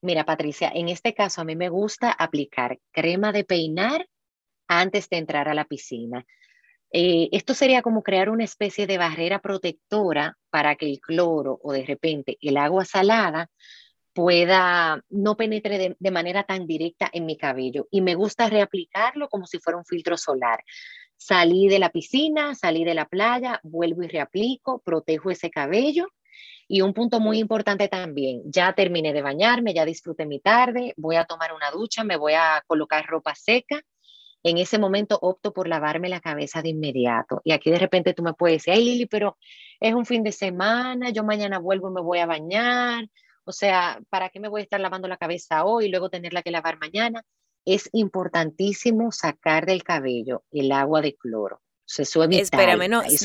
Mira, 0.00 0.24
Patricia, 0.24 0.70
en 0.72 0.88
este 0.88 1.14
caso 1.14 1.40
a 1.40 1.44
mí 1.44 1.56
me 1.56 1.68
gusta 1.68 2.12
aplicar 2.12 2.78
crema 2.92 3.32
de 3.32 3.44
peinar 3.44 4.06
antes 4.70 5.10
de 5.10 5.18
entrar 5.18 5.48
a 5.48 5.54
la 5.54 5.64
piscina. 5.64 6.24
Eh, 6.92 7.28
esto 7.32 7.54
sería 7.54 7.82
como 7.82 8.02
crear 8.02 8.30
una 8.30 8.44
especie 8.44 8.86
de 8.86 8.98
barrera 8.98 9.40
protectora 9.40 10.38
para 10.48 10.76
que 10.76 10.86
el 10.86 11.00
cloro 11.00 11.58
o 11.62 11.72
de 11.72 11.84
repente 11.84 12.38
el 12.40 12.56
agua 12.56 12.84
salada 12.84 13.50
pueda 14.12 15.02
no 15.08 15.36
penetre 15.36 15.96
de, 15.98 16.10
manera 16.10 16.44
tan 16.44 16.66
directa 16.66 17.10
en 17.12 17.26
mi 17.26 17.36
cabello. 17.36 17.88
Y 17.90 18.00
me 18.00 18.14
gusta 18.14 18.48
reaplicarlo 18.48 19.28
como 19.28 19.46
si 19.46 19.58
fuera 19.58 19.78
un 19.78 19.84
filtro 19.84 20.16
solar. 20.16 20.62
Salí 21.16 21.68
de 21.68 21.78
la 21.78 21.90
piscina, 21.90 22.54
salí 22.54 22.84
de 22.84 22.94
la 22.94 23.06
playa, 23.06 23.60
vuelvo 23.62 24.02
y 24.02 24.08
reaplico, 24.08 24.80
protejo 24.84 25.30
ese 25.30 25.50
cabello. 25.50 26.08
Y 26.68 26.82
un 26.82 26.94
punto 26.94 27.18
muy 27.18 27.38
importante 27.38 27.88
también, 27.88 28.42
ya 28.46 28.72
terminé 28.72 29.12
de 29.12 29.22
bañarme, 29.22 29.74
ya 29.74 29.84
disfruté 29.84 30.26
mi 30.26 30.38
tarde, 30.38 30.94
voy 30.96 31.16
a 31.16 31.24
tomar 31.24 31.52
una 31.52 31.70
ducha, 31.72 32.04
me 32.04 32.16
voy 32.16 32.34
a 32.34 32.62
colocar 32.66 33.04
ropa 33.06 33.34
seca 33.34 33.82
en 34.42 34.58
ese 34.58 34.78
momento 34.78 35.18
opto 35.20 35.52
por 35.52 35.68
lavarme 35.68 36.08
la 36.08 36.20
cabeza 36.20 36.62
de 36.62 36.70
inmediato. 36.70 37.40
Y 37.44 37.52
aquí 37.52 37.70
de 37.70 37.78
repente 37.78 38.14
tú 38.14 38.22
me 38.22 38.34
puedes 38.34 38.58
decir, 38.58 38.74
ay 38.74 38.84
Lili, 38.84 39.06
pero 39.06 39.36
es 39.80 39.94
un 39.94 40.06
fin 40.06 40.22
de 40.22 40.32
semana, 40.32 41.10
yo 41.10 41.24
mañana 41.24 41.58
vuelvo 41.58 41.90
y 41.90 41.94
me 41.94 42.00
voy 42.00 42.18
a 42.18 42.26
bañar. 42.26 43.06
O 43.44 43.52
sea, 43.52 44.00
¿para 44.10 44.28
qué 44.28 44.40
me 44.40 44.48
voy 44.48 44.60
a 44.60 44.64
estar 44.64 44.80
lavando 44.80 45.08
la 45.08 45.16
cabeza 45.16 45.64
hoy 45.64 45.86
y 45.86 45.88
luego 45.88 46.10
tenerla 46.10 46.42
que 46.42 46.50
lavar 46.50 46.78
mañana? 46.78 47.24
Es 47.64 47.88
importantísimo 47.92 49.12
sacar 49.12 49.66
del 49.66 49.82
cabello 49.82 50.44
el 50.50 50.72
agua 50.72 51.02
de 51.02 51.16
cloro. 51.16 51.60
Se 51.84 52.04
suele 52.04 52.38
Espérame, 52.38 52.88
no, 52.88 53.00
hay 53.00 53.16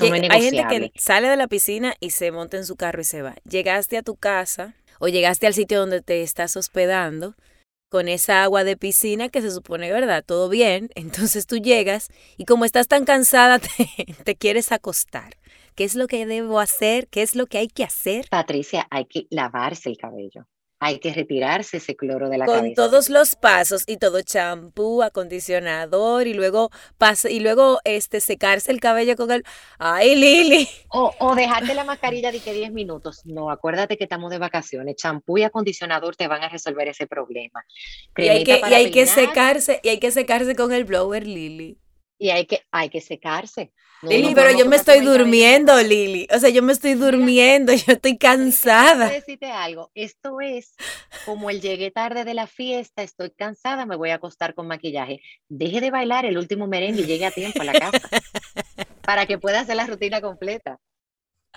gente 0.41 0.65
que 0.67 0.91
sale 0.95 1.29
de 1.29 1.37
la 1.37 1.47
piscina 1.47 1.93
y 1.99 2.09
se 2.09 2.31
monta 2.31 2.57
en 2.57 2.65
su 2.65 2.75
carro 2.75 3.01
y 3.01 3.03
se 3.03 3.21
va. 3.21 3.35
Llegaste 3.47 3.97
a 3.97 4.01
tu 4.01 4.15
casa 4.15 4.73
o 4.99 5.07
llegaste 5.07 5.45
al 5.45 5.53
sitio 5.53 5.79
donde 5.79 6.01
te 6.01 6.23
estás 6.23 6.57
hospedando 6.57 7.35
con 7.95 8.09
esa 8.09 8.43
agua 8.43 8.65
de 8.65 8.75
piscina 8.75 9.29
que 9.29 9.41
se 9.41 9.51
supone, 9.51 9.89
¿verdad? 9.89 10.21
Todo 10.21 10.49
bien. 10.49 10.89
Entonces 10.95 11.47
tú 11.47 11.59
llegas 11.59 12.09
y 12.35 12.43
como 12.43 12.65
estás 12.65 12.89
tan 12.89 13.05
cansada, 13.05 13.57
te, 14.25 14.35
quieres 14.35 14.73
acostar. 14.73 15.37
¿Qué 15.75 15.85
es 15.85 15.95
lo 15.95 16.07
que 16.07 16.25
debo 16.25 16.59
hacer? 16.59 17.07
¿Qué 17.07 17.21
es 17.21 17.37
lo 17.37 17.45
que 17.45 17.57
hay 17.57 17.69
que 17.69 17.85
hacer? 17.85 18.27
Patricia, 18.29 18.85
hay 18.91 19.05
que 19.05 19.27
lavarse 19.29 19.87
el 19.87 19.95
cabello 19.95 20.45
hay 20.85 20.99
que 20.99 21.11
retirarse 21.13 21.77
ese 21.77 21.95
cloro 21.95 22.29
de 22.29 22.37
la 22.37 22.45
cabeza. 22.45 22.63
Con 22.63 22.73
todos 22.75 23.09
los 23.09 23.35
pasos 23.35 23.85
y 23.87 23.97
todo 23.97 24.21
champú, 24.21 25.01
acondicionador 25.01 26.27
y 26.27 26.35
luego 26.35 26.69
pasa, 26.99 27.27
y 27.27 27.39
luego 27.39 27.79
este 27.85 28.21
secarse 28.21 28.71
el 28.71 28.79
cabello 28.79 29.15
con 29.15 29.31
el 29.31 29.43
ay 29.79 30.15
Lili. 30.15 30.69
O, 30.89 31.11
o 31.19 31.33
dejarte 31.33 31.73
la 31.73 31.85
mascarilla 31.85 32.31
de 32.31 32.39
que 32.39 32.53
10 32.53 32.71
minutos. 32.71 33.25
No, 33.25 33.49
acuérdate 33.49 33.97
que 33.97 34.03
estamos 34.03 34.29
de 34.29 34.37
vacaciones. 34.37 34.95
Champú 34.95 35.39
y 35.39 35.43
acondicionador 35.43 36.15
te 36.15 36.27
van 36.27 36.43
a 36.43 36.49
resolver 36.49 36.87
ese 36.87 37.07
problema. 37.07 37.65
y 38.15 38.27
hay 38.27 38.43
que, 38.43 38.61
y 38.69 38.73
hay 38.73 38.91
que 38.91 39.07
secarse, 39.07 39.79
y 39.81 39.89
hay 39.89 39.99
que 39.99 40.11
secarse 40.11 40.55
con 40.55 40.71
el 40.71 40.85
blower 40.85 41.25
Lili. 41.25 41.79
Y 42.17 42.29
hay 42.29 42.45
que, 42.45 42.61
hay 42.71 42.89
que 42.89 43.01
secarse. 43.01 43.71
Lili, 44.01 44.35
pero 44.35 44.57
yo 44.57 44.65
me 44.65 44.75
estoy 44.75 44.99
durmiendo, 45.01 45.75
Lili. 45.81 46.27
O 46.33 46.39
sea, 46.39 46.49
yo 46.49 46.61
me 46.61 46.73
estoy 46.73 46.93
durmiendo, 46.93 47.73
yo 47.73 47.93
estoy 47.93 48.17
cansada. 48.17 49.09
decirte 49.09 49.47
algo. 49.47 49.91
Esto 49.95 50.39
es 50.41 50.75
como 51.25 51.49
el 51.49 51.61
llegué 51.61 51.91
tarde 51.91 52.23
de 52.23 52.33
la 52.33 52.47
fiesta, 52.47 53.03
estoy 53.03 53.31
cansada, 53.31 53.85
me 53.85 53.95
voy 53.95 54.11
a 54.11 54.15
acostar 54.15 54.53
con 54.53 54.67
maquillaje. 54.67 55.21
Deje 55.49 55.81
de 55.81 55.91
bailar 55.91 56.25
el 56.25 56.37
último 56.37 56.67
merengue 56.67 57.01
y 57.01 57.05
llegue 57.05 57.25
a 57.25 57.31
tiempo 57.31 57.61
a 57.61 57.65
la 57.65 57.73
casa 57.73 58.09
para 59.01 59.25
que 59.25 59.37
pueda 59.37 59.61
hacer 59.61 59.75
la 59.75 59.87
rutina 59.87 60.21
completa. 60.21 60.79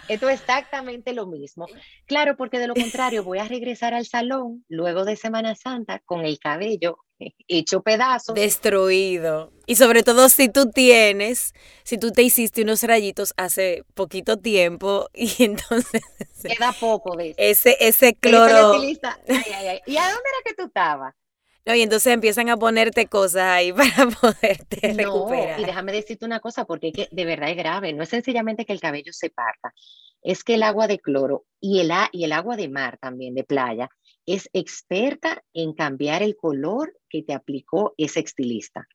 Esto 0.08 0.28
es 0.28 0.40
exactamente 0.40 1.12
lo 1.12 1.26
mismo. 1.26 1.66
Claro, 2.06 2.36
porque 2.36 2.58
de 2.58 2.66
lo 2.66 2.74
contrario 2.74 3.24
voy 3.24 3.38
a 3.38 3.44
regresar 3.44 3.94
al 3.94 4.06
salón 4.06 4.64
luego 4.68 5.04
de 5.04 5.16
Semana 5.16 5.54
Santa 5.54 6.00
con 6.00 6.24
el 6.24 6.38
cabello 6.38 6.98
hecho 7.48 7.82
pedazos. 7.82 8.34
Destruido. 8.34 9.52
Y 9.66 9.76
sobre 9.76 10.02
todo 10.02 10.28
si 10.28 10.48
tú 10.48 10.70
tienes, 10.70 11.52
si 11.84 11.98
tú 11.98 12.10
te 12.10 12.22
hiciste 12.22 12.62
unos 12.62 12.82
rayitos 12.82 13.34
hace 13.36 13.84
poquito 13.94 14.38
tiempo 14.38 15.08
y 15.14 15.30
entonces... 15.44 16.02
Queda 16.42 16.72
poco 16.72 17.16
de 17.16 17.30
eso. 17.30 17.36
Ese, 17.38 17.76
ese 17.80 18.14
cloro... 18.14 18.82
¿Y 18.82 18.96
a 18.96 19.12
dónde 19.26 19.86
era 19.86 20.42
que 20.44 20.54
tú 20.56 20.66
estabas? 20.66 21.14
No, 21.68 21.74
y 21.74 21.82
entonces 21.82 22.14
empiezan 22.14 22.48
a 22.48 22.56
ponerte 22.56 23.08
cosas 23.08 23.42
ahí 23.42 23.72
para 23.74 24.08
poderte 24.10 24.94
no, 24.94 25.28
Y 25.58 25.64
déjame 25.66 25.92
decirte 25.92 26.24
una 26.24 26.40
cosa, 26.40 26.64
porque 26.64 27.08
de 27.10 27.24
verdad 27.26 27.50
es 27.50 27.58
grave. 27.58 27.92
No 27.92 28.04
es 28.04 28.08
sencillamente 28.08 28.64
que 28.64 28.72
el 28.72 28.80
cabello 28.80 29.12
se 29.12 29.28
parta, 29.28 29.74
es 30.22 30.44
que 30.44 30.54
el 30.54 30.62
agua 30.62 30.86
de 30.86 30.98
cloro 30.98 31.44
y 31.60 31.80
el, 31.80 31.90
y 32.12 32.24
el 32.24 32.32
agua 32.32 32.56
de 32.56 32.70
mar 32.70 32.96
también, 32.98 33.34
de 33.34 33.44
playa, 33.44 33.90
es 34.24 34.48
experta 34.54 35.44
en 35.52 35.74
cambiar 35.74 36.22
el 36.22 36.36
color 36.36 36.98
que 37.10 37.22
te 37.22 37.34
aplicó 37.34 37.92
ese 37.98 38.20
estilista. 38.20 38.88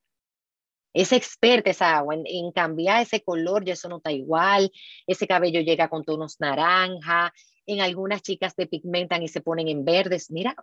Es 0.94 1.12
experta 1.12 1.70
esa 1.70 1.98
agua 1.98 2.16
en, 2.26 2.52
cambiar 2.54 3.04
ese 3.04 3.22
color, 3.22 3.64
ya 3.64 3.74
eso 3.74 3.88
no 3.88 3.98
está 3.98 4.12
igual, 4.12 4.72
ese 5.06 5.28
cabello 5.28 5.62
llega 5.62 5.90
con 5.90 6.04
tonos 6.04 6.38
naranja, 6.40 7.32
en 7.68 7.82
algunas 7.82 8.24
chicas 8.24 8.56
te 8.56 8.66
pigmentan 8.66 9.22
y 9.22 9.28
se 9.28 9.42
ponen 9.42 9.68
en 9.68 9.86
verdes. 9.86 10.32
Mira, 10.32 10.56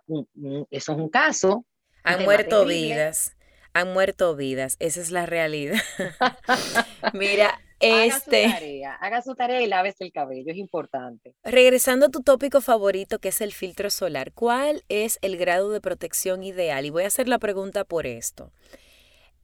eso 0.69 0.91
es 0.91 0.97
un 0.97 1.07
caso. 1.07 1.65
Han 2.03 2.23
muerto 2.23 2.65
vidas, 2.65 3.35
han 3.73 3.93
muerto 3.93 4.35
vidas, 4.35 4.75
esa 4.79 5.01
es 5.01 5.11
la 5.11 5.25
realidad. 5.25 5.81
Mira, 7.13 7.59
este, 7.79 8.45
haga 8.45 8.53
su 8.53 8.59
tarea, 8.59 8.95
haga 8.95 9.21
su 9.21 9.35
tarea 9.35 9.61
y 9.61 9.67
lávese 9.67 10.03
el 10.03 10.11
cabello, 10.11 10.51
es 10.51 10.57
importante. 10.57 11.33
Regresando 11.43 12.07
a 12.07 12.09
tu 12.09 12.21
tópico 12.21 12.61
favorito, 12.61 13.19
que 13.19 13.29
es 13.29 13.41
el 13.41 13.53
filtro 13.53 13.89
solar, 13.89 14.31
¿cuál 14.33 14.83
es 14.87 15.17
el 15.21 15.37
grado 15.37 15.71
de 15.71 15.81
protección 15.81 16.43
ideal? 16.43 16.85
Y 16.85 16.91
voy 16.91 17.03
a 17.03 17.07
hacer 17.07 17.27
la 17.27 17.39
pregunta 17.39 17.83
por 17.83 18.05
esto. 18.05 18.51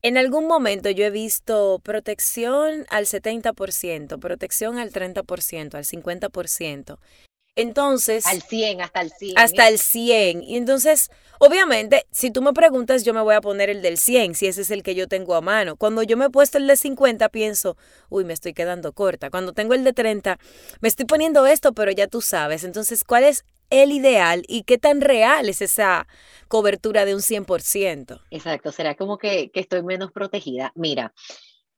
En 0.03 0.17
algún 0.17 0.47
momento 0.47 0.91
yo 0.91 1.05
he 1.05 1.09
visto 1.09 1.79
protección 1.83 2.85
al 2.89 3.05
70%, 3.05 4.19
protección 4.19 4.77
al 4.77 4.91
30%, 4.91 5.73
al 5.73 5.83
50%. 5.83 6.99
Entonces... 7.57 8.25
Al 8.27 8.41
100, 8.41 8.81
hasta 8.81 9.01
el 9.01 9.11
100. 9.11 9.37
Hasta 9.37 9.67
el 9.67 9.79
100. 9.79 10.43
Y 10.43 10.57
entonces, 10.57 11.09
obviamente, 11.39 12.05
si 12.11 12.29
tú 12.29 12.41
me 12.43 12.53
preguntas, 12.53 13.03
yo 13.03 13.13
me 13.13 13.21
voy 13.21 13.33
a 13.33 13.41
poner 13.41 13.69
el 13.69 13.81
del 13.81 13.97
100, 13.97 14.35
si 14.35 14.45
ese 14.45 14.61
es 14.61 14.71
el 14.71 14.83
que 14.83 14.93
yo 14.93 15.07
tengo 15.07 15.33
a 15.33 15.41
mano. 15.41 15.75
Cuando 15.75 16.03
yo 16.03 16.15
me 16.17 16.25
he 16.25 16.29
puesto 16.29 16.59
el 16.59 16.67
de 16.67 16.77
50, 16.77 17.27
pienso, 17.29 17.75
uy, 18.09 18.25
me 18.25 18.33
estoy 18.33 18.53
quedando 18.53 18.93
corta. 18.93 19.31
Cuando 19.31 19.53
tengo 19.53 19.73
el 19.73 19.83
de 19.83 19.91
30, 19.91 20.37
me 20.81 20.87
estoy 20.87 21.05
poniendo 21.05 21.47
esto, 21.47 21.73
pero 21.73 21.91
ya 21.91 22.07
tú 22.07 22.21
sabes. 22.21 22.63
Entonces, 22.63 23.03
¿cuál 23.03 23.23
es 23.23 23.43
el 23.71 23.91
ideal 23.91 24.43
y 24.47 24.61
qué 24.63 24.77
tan 24.77 25.01
real 25.01 25.49
es 25.49 25.63
esa 25.63 26.07
cobertura 26.47 27.05
de 27.05 27.15
un 27.15 27.21
100%? 27.21 28.21
Exacto, 28.29 28.71
será 28.71 28.95
como 28.95 29.17
que, 29.17 29.49
que 29.49 29.61
estoy 29.61 29.81
menos 29.81 30.11
protegida. 30.11 30.71
Mira, 30.75 31.11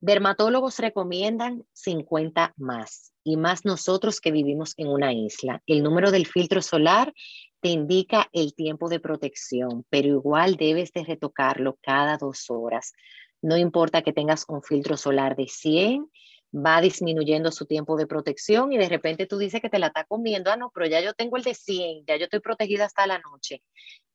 Dermatólogos 0.01 0.79
recomiendan 0.79 1.65
50 1.73 2.53
más 2.57 3.13
y 3.29 3.37
más 3.37 3.65
nosotros 3.65 4.19
que 4.19 4.31
vivimos 4.31 4.73
en 4.77 4.87
una 4.87 5.13
isla. 5.13 5.61
El 5.67 5.83
número 5.83 6.11
del 6.11 6.25
filtro 6.25 6.61
solar 6.61 7.13
te 7.61 7.69
indica 7.69 8.29
el 8.31 8.53
tiempo 8.53 8.89
de 8.89 8.99
protección, 8.99 9.85
pero 9.89 10.07
igual 10.07 10.55
debes 10.55 10.91
de 10.93 11.03
retocarlo 11.03 11.77
cada 11.81 12.17
dos 12.17 12.45
horas. 12.49 12.93
No 13.41 13.57
importa 13.57 14.01
que 14.01 14.13
tengas 14.13 14.45
un 14.47 14.63
filtro 14.63 14.97
solar 14.97 15.35
de 15.35 15.47
100 15.47 16.09
va 16.53 16.81
disminuyendo 16.81 17.51
su 17.51 17.65
tiempo 17.65 17.95
de 17.95 18.07
protección 18.07 18.73
y 18.73 18.77
de 18.77 18.89
repente 18.89 19.27
tú 19.27 19.37
dices 19.37 19.61
que 19.61 19.69
te 19.69 19.79
la 19.79 19.87
está 19.87 20.03
comiendo, 20.05 20.51
ah, 20.51 20.57
no, 20.57 20.71
pero 20.73 20.87
ya 20.87 20.99
yo 21.01 21.13
tengo 21.13 21.37
el 21.37 21.43
de 21.43 21.53
100, 21.53 22.05
ya 22.07 22.17
yo 22.17 22.23
estoy 22.23 22.39
protegida 22.39 22.85
hasta 22.85 23.05
la 23.05 23.19
noche. 23.19 23.61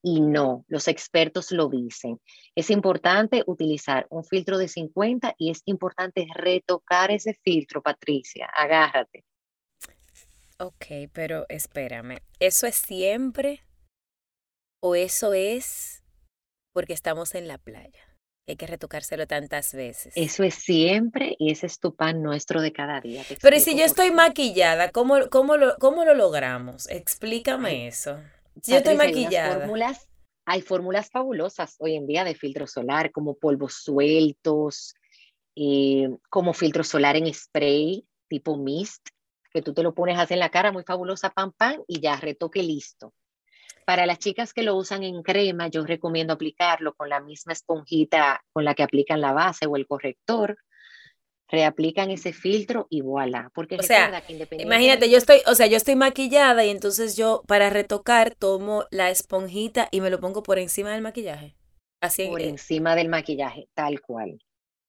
Y 0.06 0.20
no, 0.20 0.66
los 0.68 0.86
expertos 0.86 1.50
lo 1.50 1.70
dicen. 1.70 2.20
Es 2.54 2.68
importante 2.68 3.42
utilizar 3.46 4.06
un 4.10 4.22
filtro 4.22 4.58
de 4.58 4.68
50 4.68 5.34
y 5.38 5.50
es 5.50 5.62
importante 5.64 6.26
retocar 6.34 7.10
ese 7.10 7.32
filtro, 7.42 7.80
Patricia, 7.80 8.46
agárrate. 8.54 9.24
Ok, 10.58 11.08
pero 11.14 11.46
espérame, 11.48 12.18
¿eso 12.38 12.66
es 12.66 12.74
siempre 12.74 13.62
o 14.80 14.94
eso 14.94 15.32
es 15.32 16.04
porque 16.74 16.92
estamos 16.92 17.34
en 17.34 17.48
la 17.48 17.56
playa? 17.56 18.14
hay 18.46 18.56
que 18.56 18.66
retocárselo 18.66 19.26
tantas 19.26 19.72
veces. 19.72 20.12
Eso 20.16 20.42
es 20.42 20.54
siempre 20.54 21.34
y 21.38 21.50
ese 21.50 21.66
es 21.66 21.80
tu 21.80 21.94
pan 21.94 22.22
nuestro 22.22 22.60
de 22.60 22.74
cada 22.74 23.00
día. 23.00 23.22
Pero 23.40 23.58
si 23.58 23.74
yo 23.74 23.86
estoy 23.86 24.10
maquillada, 24.10 24.90
¿cómo, 24.90 25.30
cómo, 25.30 25.56
lo, 25.56 25.76
cómo 25.78 26.04
lo 26.04 26.12
logramos? 26.12 26.86
Explícame 26.90 27.86
eso. 27.86 28.18
Si 28.62 28.72
yo 28.72 28.78
estoy 28.78 28.96
maquillada. 28.96 29.54
Hay 29.54 29.60
fórmulas, 29.60 30.08
hay 30.46 30.62
fórmulas 30.62 31.10
fabulosas 31.10 31.76
hoy 31.78 31.96
en 31.96 32.06
día 32.06 32.24
de 32.24 32.34
filtro 32.34 32.66
solar, 32.66 33.10
como 33.12 33.36
polvos 33.36 33.74
sueltos, 33.74 34.94
eh, 35.56 36.08
como 36.30 36.52
filtro 36.52 36.84
solar 36.84 37.16
en 37.16 37.32
spray, 37.32 38.06
tipo 38.28 38.56
mist, 38.56 39.08
que 39.52 39.62
tú 39.62 39.72
te 39.72 39.82
lo 39.82 39.94
pones 39.94 40.18
así 40.18 40.34
en 40.34 40.40
la 40.40 40.50
cara, 40.50 40.72
muy 40.72 40.82
fabulosa, 40.82 41.30
pam, 41.30 41.52
pam, 41.52 41.82
y 41.86 42.00
ya 42.00 42.16
retoque 42.16 42.62
listo. 42.62 43.14
Para 43.86 44.06
las 44.06 44.18
chicas 44.18 44.52
que 44.52 44.62
lo 44.62 44.76
usan 44.76 45.02
en 45.02 45.22
crema, 45.22 45.68
yo 45.68 45.84
recomiendo 45.84 46.32
aplicarlo 46.32 46.94
con 46.94 47.08
la 47.08 47.20
misma 47.20 47.52
esponjita 47.52 48.42
con 48.52 48.64
la 48.64 48.74
que 48.74 48.82
aplican 48.82 49.20
la 49.20 49.32
base 49.32 49.66
o 49.66 49.76
el 49.76 49.86
corrector. 49.86 50.56
Reaplican 51.48 52.10
ese 52.10 52.32
filtro 52.32 52.86
y 52.90 53.02
voilà. 53.02 53.50
Porque 53.54 53.76
o 53.76 53.82
sea, 53.82 54.22
imagínate, 54.58 55.10
yo 55.10 55.18
estoy, 55.18 55.40
o 55.46 55.54
sea, 55.54 55.66
yo 55.66 55.76
estoy 55.76 55.94
maquillada 55.94 56.64
y 56.64 56.70
entonces 56.70 57.16
yo 57.16 57.42
para 57.46 57.70
retocar 57.70 58.34
tomo 58.34 58.84
la 58.90 59.10
esponjita 59.10 59.88
y 59.90 60.00
me 60.00 60.10
lo 60.10 60.20
pongo 60.20 60.42
por 60.42 60.58
encima 60.58 60.92
del 60.92 61.02
maquillaje. 61.02 61.54
Así 62.00 62.26
por 62.26 62.42
encima 62.42 62.96
del 62.96 63.08
maquillaje, 63.08 63.68
tal 63.74 64.00
cual. 64.00 64.38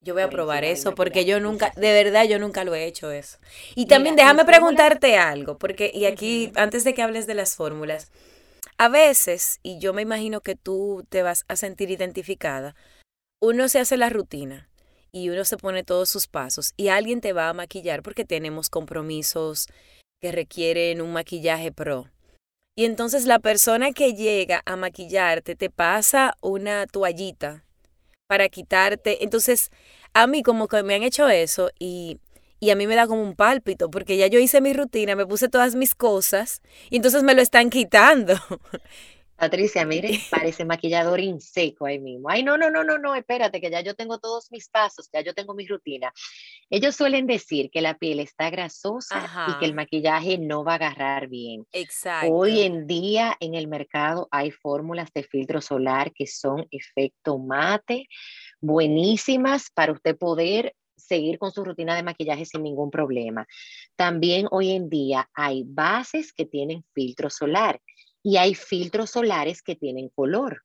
Yo 0.01 0.13
voy 0.13 0.23
a 0.23 0.29
probar 0.29 0.63
eso 0.63 0.93
porque 0.93 1.25
yo 1.25 1.39
nunca, 1.39 1.71
de 1.75 1.91
verdad, 1.91 2.25
yo 2.25 2.37
nunca 2.37 2.63
lo 2.63 2.75
he 2.75 2.85
hecho 2.85 3.09
eso. 3.09 3.39
Y 3.73 3.87
también 3.87 4.15
déjame 4.15 4.45
preguntarte 4.45 5.17
algo, 5.17 5.57
porque, 5.57 5.91
y 5.91 6.05
aquí, 6.05 6.51
antes 6.55 6.83
de 6.83 6.93
que 6.93 7.01
hables 7.01 7.25
de 7.25 7.33
las 7.33 7.55
fórmulas, 7.55 8.11
a 8.77 8.87
veces, 8.87 9.59
y 9.63 9.79
yo 9.79 9.93
me 9.93 10.03
imagino 10.03 10.41
que 10.41 10.55
tú 10.55 11.05
te 11.09 11.23
vas 11.23 11.43
a 11.47 11.55
sentir 11.55 11.89
identificada, 11.89 12.75
uno 13.41 13.67
se 13.67 13.79
hace 13.79 13.97
la 13.97 14.09
rutina 14.09 14.69
y 15.15 15.29
uno 15.29 15.45
se 15.45 15.55
pone 15.55 15.85
todos 15.85 16.09
sus 16.09 16.27
pasos 16.27 16.73
y 16.75 16.89
alguien 16.89 17.21
te 17.21 17.31
va 17.31 17.47
a 17.47 17.53
maquillar 17.53 18.03
porque 18.03 18.25
tenemos 18.25 18.69
compromisos 18.69 19.67
que 20.21 20.33
requieren 20.33 21.01
un 21.01 21.13
maquillaje 21.13 21.71
pro. 21.71 22.11
Y 22.77 22.83
entonces 22.83 23.25
la 23.25 23.39
persona 23.39 23.93
que 23.93 24.13
llega 24.13 24.61
a 24.65 24.75
maquillarte 24.75 25.55
te 25.55 25.69
pasa 25.69 26.35
una 26.41 26.85
toallita 26.85 27.63
para 28.27 28.49
quitarte. 28.49 29.23
Entonces, 29.23 29.71
a 30.13 30.27
mí 30.27 30.43
como 30.43 30.67
que 30.67 30.83
me 30.83 30.95
han 30.95 31.03
hecho 31.03 31.29
eso 31.29 31.69
y 31.79 32.19
y 32.59 32.69
a 32.71 32.75
mí 32.75 32.87
me 32.87 32.95
da 32.95 33.05
como 33.05 33.21
un 33.21 33.35
pálpito 33.35 33.91
porque 33.91 34.17
ya 34.17 34.27
yo 34.27 34.39
hice 34.39 34.59
mi 34.59 34.73
rutina, 34.73 35.15
me 35.15 35.25
puse 35.25 35.49
todas 35.49 35.75
mis 35.75 35.93
cosas 35.93 36.61
y 36.89 36.97
entonces 36.97 37.23
me 37.23 37.35
lo 37.35 37.41
están 37.41 37.69
quitando. 37.69 38.33
Patricia, 39.37 39.85
mire, 39.85 40.19
parece 40.29 40.65
maquillador 40.65 41.19
seco 41.39 41.85
ahí 41.85 41.99
mismo. 41.99 42.29
Ay, 42.29 42.43
no, 42.43 42.57
no, 42.57 42.69
no, 42.69 42.83
no, 42.83 42.97
no, 42.97 43.15
espérate, 43.15 43.61
que 43.61 43.69
ya 43.69 43.81
yo 43.81 43.95
tengo 43.95 44.19
todos 44.19 44.51
mis 44.51 44.69
pasos, 44.69 45.09
ya 45.11 45.21
yo 45.21 45.33
tengo 45.33 45.53
mi 45.53 45.65
rutina. 45.67 46.11
Ellos 46.69 46.95
suelen 46.95 47.27
decir 47.27 47.69
que 47.69 47.81
la 47.81 47.97
piel 47.97 48.19
está 48.19 48.49
grasosa 48.49 49.47
y 49.47 49.59
que 49.59 49.65
el 49.65 49.73
maquillaje 49.73 50.37
no 50.37 50.63
va 50.63 50.73
a 50.73 50.75
agarrar 50.75 51.27
bien. 51.27 51.65
Exacto. 51.71 52.33
Hoy 52.33 52.61
en 52.61 52.87
día 52.87 53.35
en 53.39 53.55
el 53.55 53.67
mercado 53.67 54.27
hay 54.31 54.51
fórmulas 54.51 55.09
de 55.13 55.23
filtro 55.23 55.61
solar 55.61 56.11
que 56.13 56.27
son 56.27 56.67
efecto 56.71 57.37
mate, 57.37 58.07
buenísimas 58.61 59.69
para 59.73 59.91
usted 59.91 60.17
poder 60.17 60.75
seguir 60.95 61.37
con 61.37 61.51
su 61.51 61.63
rutina 61.63 61.95
de 61.95 62.03
maquillaje 62.03 62.45
sin 62.45 62.63
ningún 62.63 62.89
problema. 62.89 63.45
También 63.95 64.47
hoy 64.51 64.71
en 64.71 64.89
día 64.89 65.29
hay 65.33 65.63
bases 65.65 66.33
que 66.33 66.45
tienen 66.45 66.83
filtro 66.93 67.29
solar 67.29 67.79
y 68.25 68.37
hay 68.37 68.55
filtros 68.55 69.11
solares 69.11 69.61
que 69.61 69.75
tienen 69.75 70.09
color. 70.09 70.63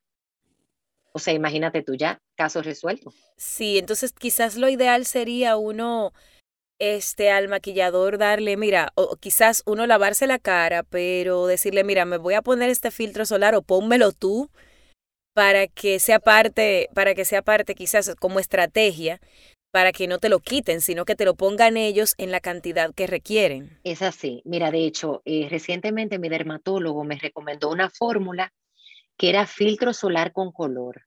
O 1.12 1.18
sea, 1.18 1.34
imagínate 1.34 1.82
tú 1.82 1.94
ya, 1.94 2.18
caso 2.34 2.62
resuelto. 2.62 3.12
Sí, 3.36 3.76
entonces 3.78 4.14
quizás 4.18 4.56
lo 4.56 4.70
ideal 4.70 5.04
sería 5.04 5.58
uno, 5.58 6.14
este, 6.78 7.30
al 7.30 7.48
maquillador 7.48 8.16
darle, 8.16 8.56
mira, 8.56 8.92
o 8.94 9.14
quizás 9.16 9.62
uno 9.66 9.86
lavarse 9.86 10.26
la 10.26 10.38
cara, 10.38 10.84
pero 10.84 11.46
decirle, 11.46 11.84
mira, 11.84 12.06
me 12.06 12.16
voy 12.16 12.32
a 12.32 12.40
poner 12.40 12.70
este 12.70 12.90
filtro 12.90 13.26
solar 13.26 13.54
o 13.54 13.60
pónmelo 13.60 14.12
tú 14.12 14.48
para 15.34 15.66
que 15.66 15.98
sea 15.98 16.18
parte, 16.18 16.88
para 16.94 17.14
que 17.14 17.26
sea 17.26 17.42
parte 17.42 17.74
quizás 17.74 18.14
como 18.18 18.40
estrategia 18.40 19.20
para 19.70 19.92
que 19.92 20.09
no 20.09 20.18
te 20.18 20.28
lo 20.28 20.40
quiten, 20.40 20.80
sino 20.80 21.04
que 21.04 21.14
te 21.14 21.24
lo 21.24 21.35
pongan 21.35 21.76
ellos 21.76 22.14
en 22.18 22.30
la 22.30 22.40
cantidad 22.40 22.94
que 22.94 23.06
requieren. 23.06 23.78
Es 23.85 24.02
así. 24.02 24.42
Mira, 24.44 24.70
de 24.70 24.85
hecho, 24.85 25.22
eh, 25.24 25.48
recientemente 25.50 26.18
mi 26.18 26.28
dermatólogo 26.28 27.04
me 27.04 27.18
recomendó 27.18 27.70
una 27.70 27.90
fórmula 27.90 28.52
que 29.16 29.28
era 29.28 29.46
filtro 29.46 29.92
solar 29.92 30.33
con 30.33 30.52
color. 30.52 31.02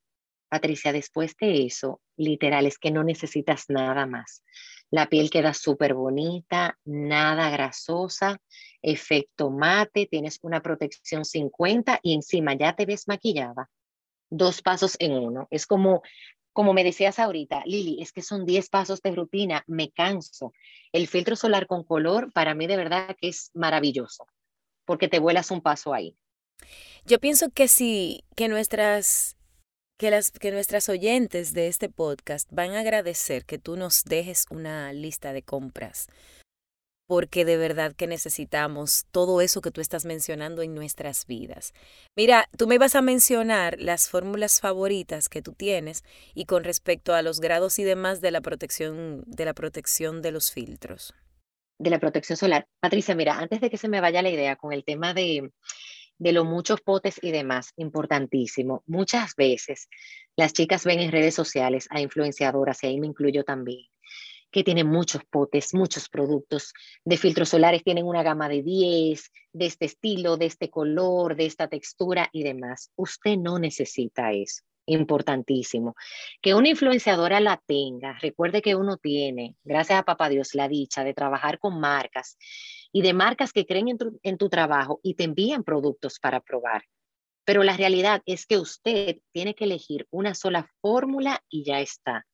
Patricia, 0.49 0.93
después 0.93 1.36
de 1.39 1.65
eso, 1.65 1.99
literal, 2.15 2.67
es 2.67 2.78
que 2.78 2.91
no 2.91 3.04
necesitas 3.04 3.65
nada 3.69 4.06
más. 4.06 4.43
La 4.91 5.10
piel 5.10 5.32
queda 5.32 5.56
súper 5.56 5.95
bonita, 5.95 6.78
nada 6.86 7.49
grasosa, 7.49 8.38
efecto 8.80 9.49
mate, 9.49 10.06
tienes 10.06 10.38
una 10.43 10.62
protección 10.62 11.26
50 11.26 11.99
y 12.04 12.13
encima 12.13 12.54
ya 12.54 12.76
te 12.76 12.86
ves 12.86 13.08
maquillada. 13.08 13.71
Dos 14.30 14.62
pasos 14.62 14.95
en 14.99 15.13
uno. 15.13 15.47
Es 15.49 15.65
como, 15.65 16.04
como 16.53 16.73
me 16.73 16.83
decías 16.83 17.19
ahorita, 17.19 17.63
Lili, 17.65 18.01
es 18.01 18.11
que 18.11 18.21
son 18.21 18.45
10 18.45 18.69
pasos 18.69 19.01
de 19.01 19.11
rutina, 19.11 19.63
me 19.67 19.91
canso. 19.91 20.53
El 20.91 21.07
filtro 21.07 21.35
solar 21.35 21.67
con 21.67 21.83
color 21.83 22.31
para 22.31 22.53
mí 22.53 22.67
de 22.67 22.77
verdad 22.77 23.15
que 23.19 23.27
es 23.29 23.49
maravilloso, 23.53 24.27
porque 24.85 25.07
te 25.07 25.19
vuelas 25.19 25.51
un 25.51 25.61
paso 25.61 25.93
ahí. 25.93 26.15
Yo 27.05 27.19
pienso 27.19 27.49
que 27.49 27.67
sí, 27.67 28.23
que 28.35 28.47
nuestras 28.47 29.35
que, 29.97 30.11
las, 30.11 30.31
que 30.31 30.51
nuestras 30.51 30.89
oyentes 30.89 31.53
de 31.53 31.67
este 31.67 31.89
podcast 31.89 32.49
van 32.51 32.71
a 32.71 32.79
agradecer 32.79 33.45
que 33.45 33.57
tú 33.57 33.75
nos 33.75 34.03
dejes 34.03 34.45
una 34.49 34.93
lista 34.93 35.33
de 35.33 35.43
compras, 35.43 36.07
porque 37.07 37.45
de 37.45 37.57
verdad 37.57 37.93
que 37.93 38.07
necesitamos 38.07 39.05
todo 39.11 39.41
eso 39.41 39.61
que 39.61 39.71
tú 39.71 39.81
estás 39.81 40.05
mencionando 40.05 40.61
en 40.61 40.73
nuestras 40.73 41.25
vidas. 41.25 41.73
Mira, 42.15 42.49
tú 42.57 42.67
me 42.67 42.75
ibas 42.75 42.95
a 42.95 43.01
mencionar 43.01 43.75
las 43.79 44.09
fórmulas 44.09 44.59
favoritas 44.59 45.29
que 45.29 45.41
tú 45.41 45.53
tienes 45.53 46.03
y 46.33 46.45
con 46.45 46.63
respecto 46.63 47.13
a 47.13 47.21
los 47.21 47.39
grados 47.39 47.79
y 47.79 47.83
demás 47.83 48.21
de 48.21 48.31
la 48.31 48.41
protección 48.41 49.23
de 49.27 49.45
la 49.45 49.53
protección 49.53 50.21
de 50.21 50.31
los 50.31 50.51
filtros. 50.51 51.13
De 51.79 51.89
la 51.89 51.99
protección 51.99 52.37
solar. 52.37 52.67
Patricia, 52.79 53.15
mira, 53.15 53.37
antes 53.37 53.59
de 53.59 53.69
que 53.69 53.77
se 53.77 53.89
me 53.89 53.99
vaya 53.99 54.21
la 54.21 54.29
idea 54.29 54.55
con 54.55 54.71
el 54.71 54.83
tema 54.83 55.13
de 55.13 55.51
de 56.19 56.31
los 56.31 56.45
muchos 56.45 56.81
potes 56.81 57.19
y 57.21 57.31
demás, 57.31 57.73
importantísimo. 57.75 58.83
Muchas 58.87 59.35
veces 59.35 59.89
las 60.35 60.53
chicas 60.53 60.85
ven 60.85 60.99
en 60.99 61.11
redes 61.11 61.35
sociales 61.35 61.87
a 61.89 62.01
influenciadoras, 62.01 62.83
y 62.83 62.87
ahí 62.87 62.99
me 62.99 63.07
incluyo 63.07 63.43
también, 63.43 63.87
que 64.53 64.63
tienen 64.63 64.87
muchos 64.87 65.23
potes, 65.25 65.73
muchos 65.73 66.07
productos 66.07 66.73
de 67.03 67.17
filtros 67.17 67.49
solares, 67.49 67.83
tienen 67.83 68.05
una 68.05 68.21
gama 68.21 68.47
de 68.47 68.61
10, 68.61 69.31
de 69.51 69.65
este 69.65 69.85
estilo, 69.85 70.37
de 70.37 70.45
este 70.45 70.69
color, 70.69 71.35
de 71.35 71.47
esta 71.47 71.67
textura 71.67 72.29
y 72.31 72.43
demás. 72.43 72.91
Usted 72.95 73.35
no 73.35 73.57
necesita 73.57 74.31
eso. 74.31 74.61
Importantísimo. 74.85 75.95
Que 76.41 76.53
una 76.53 76.69
influenciadora 76.69 77.39
la 77.39 77.61
tenga. 77.65 78.17
Recuerde 78.21 78.61
que 78.61 78.75
uno 78.75 78.97
tiene, 78.97 79.55
gracias 79.63 79.99
a 79.99 80.03
Papá 80.03 80.29
Dios, 80.29 80.53
la 80.53 80.67
dicha 80.67 81.03
de 81.03 81.13
trabajar 81.13 81.57
con 81.57 81.79
marcas 81.79 82.37
y 82.91 83.01
de 83.01 83.13
marcas 83.13 83.53
que 83.53 83.65
creen 83.65 83.97
en 84.21 84.37
tu, 84.37 84.49
trabajo 84.49 84.99
y 85.01 85.15
te 85.15 85.23
envían 85.23 85.63
productos 85.63 86.19
para 86.19 86.41
probar. 86.41 86.83
Pero 87.45 87.63
la 87.63 87.75
realidad 87.75 88.21
es 88.25 88.45
que 88.45 88.57
usted 88.57 89.17
tiene 89.31 89.55
que 89.55 89.63
elegir 89.63 90.05
una 90.11 90.35
sola 90.35 90.69
fórmula 90.81 91.41
y 91.49 91.63
ya 91.63 91.79
está. 91.79 92.25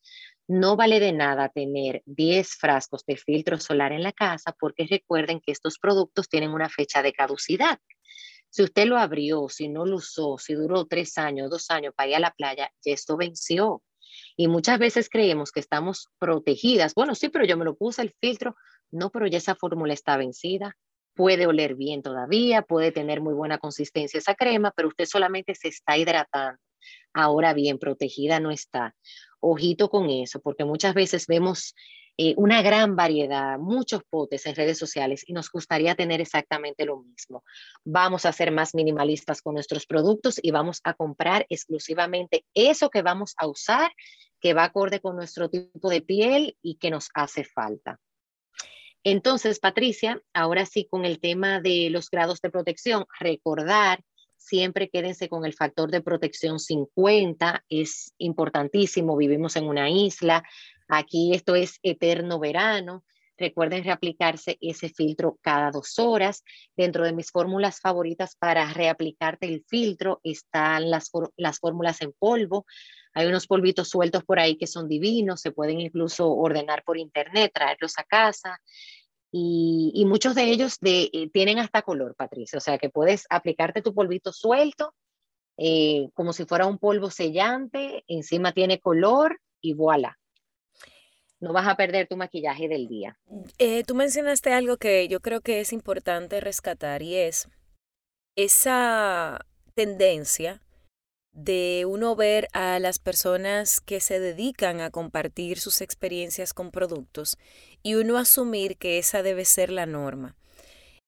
No 0.50 0.76
vale 0.76 1.00
de 1.00 1.14
nada 1.14 1.50
tener 1.50 2.02
10 2.08 2.56
frascos 2.56 3.06
de 3.06 3.18
filtro 3.18 3.60
solar 3.60 3.92
en 3.92 4.02
la 4.02 4.12
casa 4.12 4.52
porque 4.60 4.88
recuerden 4.90 5.42
que 5.42 5.52
estos 5.52 5.78
productos 5.78 6.28
tienen 6.28 6.50
una 6.50 6.70
fecha 6.70 7.04
de 7.04 7.14
caducidad. 7.14 7.78
Si 8.50 8.64
usted 8.64 8.88
lo 8.88 8.98
abrió, 8.98 9.48
si 9.48 9.70
no 9.70 9.86
lo 9.86 9.98
usó, 9.98 10.40
si 10.40 10.56
duró 10.56 10.86
tres 10.86 11.20
años, 11.20 11.52
dos 11.52 11.70
años 11.70 11.94
para 11.96 12.10
ir 12.10 12.16
a 12.16 12.20
la 12.20 12.32
playa, 12.32 12.72
ya 12.84 12.94
esto 12.94 13.16
venció. 13.16 13.84
Y 14.36 14.48
muchas 14.48 14.80
veces 14.80 15.08
creemos 15.08 15.52
que 15.52 15.60
estamos 15.60 16.08
protegidas. 16.18 16.96
Bueno, 16.96 17.14
sí, 17.14 17.30
pero 17.30 17.46
yo 17.46 17.56
me 17.56 17.66
lo 17.66 17.76
puse 17.76 18.02
el 18.02 18.16
filtro. 18.20 18.56
No, 18.90 19.12
pero 19.12 19.28
ya 19.28 19.38
esa 19.38 19.54
fórmula 19.54 19.94
está 19.94 20.18
vencida. 20.18 20.76
Puede 21.14 21.46
oler 21.46 21.76
bien 21.76 22.02
todavía, 22.02 22.64
puede 22.64 22.92
tener 22.92 23.22
muy 23.22 23.36
buena 23.36 23.60
consistencia 23.60 24.18
esa 24.18 24.34
crema, 24.34 24.74
pero 24.76 24.88
usted 24.88 25.06
solamente 25.06 25.54
se 25.54 25.68
está 25.68 25.96
hidratando. 25.96 26.60
Ahora 27.14 27.54
bien, 27.54 27.80
protegida 27.80 28.40
no 28.40 28.52
está. 28.52 28.96
Ojito 29.40 29.90
con 29.90 30.10
eso, 30.10 30.42
porque 30.42 30.66
muchas 30.66 30.94
veces 30.94 31.28
vemos 31.28 31.74
eh, 32.22 32.34
una 32.36 32.62
gran 32.62 32.98
variedad, 32.98 33.58
muchos 33.58 34.04
potes 34.10 34.46
en 34.46 34.54
redes 34.54 34.78
sociales 34.78 35.24
y 35.26 35.32
nos 35.32 35.50
gustaría 35.50 35.96
tener 35.96 36.20
exactamente 36.20 36.84
lo 36.84 37.02
mismo. 37.02 37.46
Vamos 37.86 38.26
a 38.26 38.34
ser 38.34 38.52
más 38.52 38.76
minimalistas 38.76 39.42
con 39.42 39.54
nuestros 39.54 39.86
productos 39.86 40.38
y 40.44 40.52
vamos 40.52 40.82
a 40.84 40.96
comprar 40.96 41.46
exclusivamente 41.48 42.44
eso 42.54 42.90
que 42.90 43.04
vamos 43.04 43.36
a 43.38 43.48
usar, 43.48 43.94
que 44.42 44.54
va 44.54 44.66
acorde 44.66 45.00
con 45.00 45.16
nuestro 45.16 45.50
tipo 45.50 45.90
de 45.90 46.02
piel 46.02 46.58
y 46.62 46.76
que 46.76 46.92
nos 46.92 47.08
hace 47.14 47.46
falta. 47.46 48.02
Entonces, 49.06 49.60
Patricia, 49.60 50.22
ahora 50.34 50.66
sí 50.66 50.90
con 50.90 51.06
el 51.06 51.22
tema 51.22 51.62
de 51.62 51.90
los 51.90 52.10
grados 52.10 52.42
de 52.42 52.50
protección, 52.50 53.06
recordar, 53.18 54.04
siempre 54.40 54.90
quédense 54.90 55.30
con 55.30 55.46
el 55.46 55.54
factor 55.54 55.92
de 55.92 56.02
protección 56.02 56.60
50, 56.60 57.66
es 57.70 58.14
importantísimo, 58.18 59.16
vivimos 59.16 59.56
en 59.56 59.66
una 59.66 59.90
isla, 59.90 60.44
aquí 60.88 61.34
esto 61.36 61.56
es 61.56 61.80
eterno 61.84 62.40
verano, 62.40 63.04
recuerden 63.38 63.84
reaplicarse 63.84 64.58
ese 64.62 64.90
filtro 64.90 65.40
cada 65.42 65.72
dos 65.72 65.98
horas. 65.98 66.44
Dentro 66.76 67.06
de 67.06 67.14
mis 67.14 67.32
fórmulas 67.32 67.80
favoritas 67.80 68.36
para 68.36 68.72
reaplicarte 68.74 69.48
el 69.48 69.64
filtro 69.68 70.20
están 70.24 70.90
las, 70.90 71.10
las 71.38 71.60
fórmulas 71.60 72.02
en 72.02 72.14
polvo. 72.14 72.66
Hay 73.14 73.28
unos 73.28 73.48
polvitos 73.48 73.90
sueltos 73.90 74.24
por 74.24 74.40
ahí 74.40 74.58
que 74.58 74.68
son 74.68 74.88
divinos, 74.88 75.42
se 75.42 75.52
pueden 75.52 75.80
incluso 75.80 76.30
ordenar 76.32 76.84
por 76.84 76.98
internet, 76.98 77.52
traerlos 77.54 77.98
a 77.98 78.04
casa. 78.04 78.60
Y, 79.32 80.06
muchos 80.08 80.34
de 80.34 80.46
ellos 80.46 80.78
eh, 80.82 81.30
tienen 81.32 81.60
hasta 81.60 81.84
color, 81.84 82.16
Patricia. 82.16 82.58
O 82.58 82.62
sea 82.62 82.78
que 82.78 82.90
puedes 82.90 83.26
aplicarte 83.30 83.82
tu 83.82 83.94
polvito 83.94 84.34
suelto, 84.34 84.94
eh, 85.58 86.10
como 86.14 86.34
si 86.34 86.46
fuera 86.46 86.66
un 86.66 86.80
polvo 86.80 87.12
sellante, 87.12 88.04
encima 88.08 88.54
tiene 88.54 88.80
color 88.80 89.40
y 89.62 89.74
voilà. 89.74 90.18
No 91.40 91.54
vas 91.54 91.68
a 91.68 91.76
perder 91.76 92.08
tu 92.08 92.18
maquillaje 92.18 92.68
del 92.68 92.88
día. 92.88 93.18
Eh, 93.60 93.84
tú 93.84 93.96
mencionaste 93.96 94.52
algo 94.52 94.78
que 94.78 95.08
yo 95.08 95.20
creo 95.20 95.42
que 95.42 95.60
es 95.60 95.74
importante 95.74 96.42
rescatar 96.42 97.02
y 97.02 97.16
es 97.16 97.48
esa 98.36 99.46
tendencia 99.74 100.62
de 101.32 101.86
uno 101.88 102.16
ver 102.16 102.48
a 102.54 102.80
las 102.80 103.00
personas 103.00 103.80
que 103.82 104.00
se 104.00 104.20
dedican 104.20 104.82
a 104.82 104.92
compartir 104.92 105.60
sus 105.60 105.82
experiencias 105.82 106.54
con 106.54 106.72
productos 106.72 107.38
y 107.84 107.96
uno 107.96 108.18
asumir 108.18 108.78
que 108.78 108.98
esa 108.98 109.24
debe 109.24 109.46
ser 109.46 109.72
la 109.72 109.86
norma. 109.86 110.36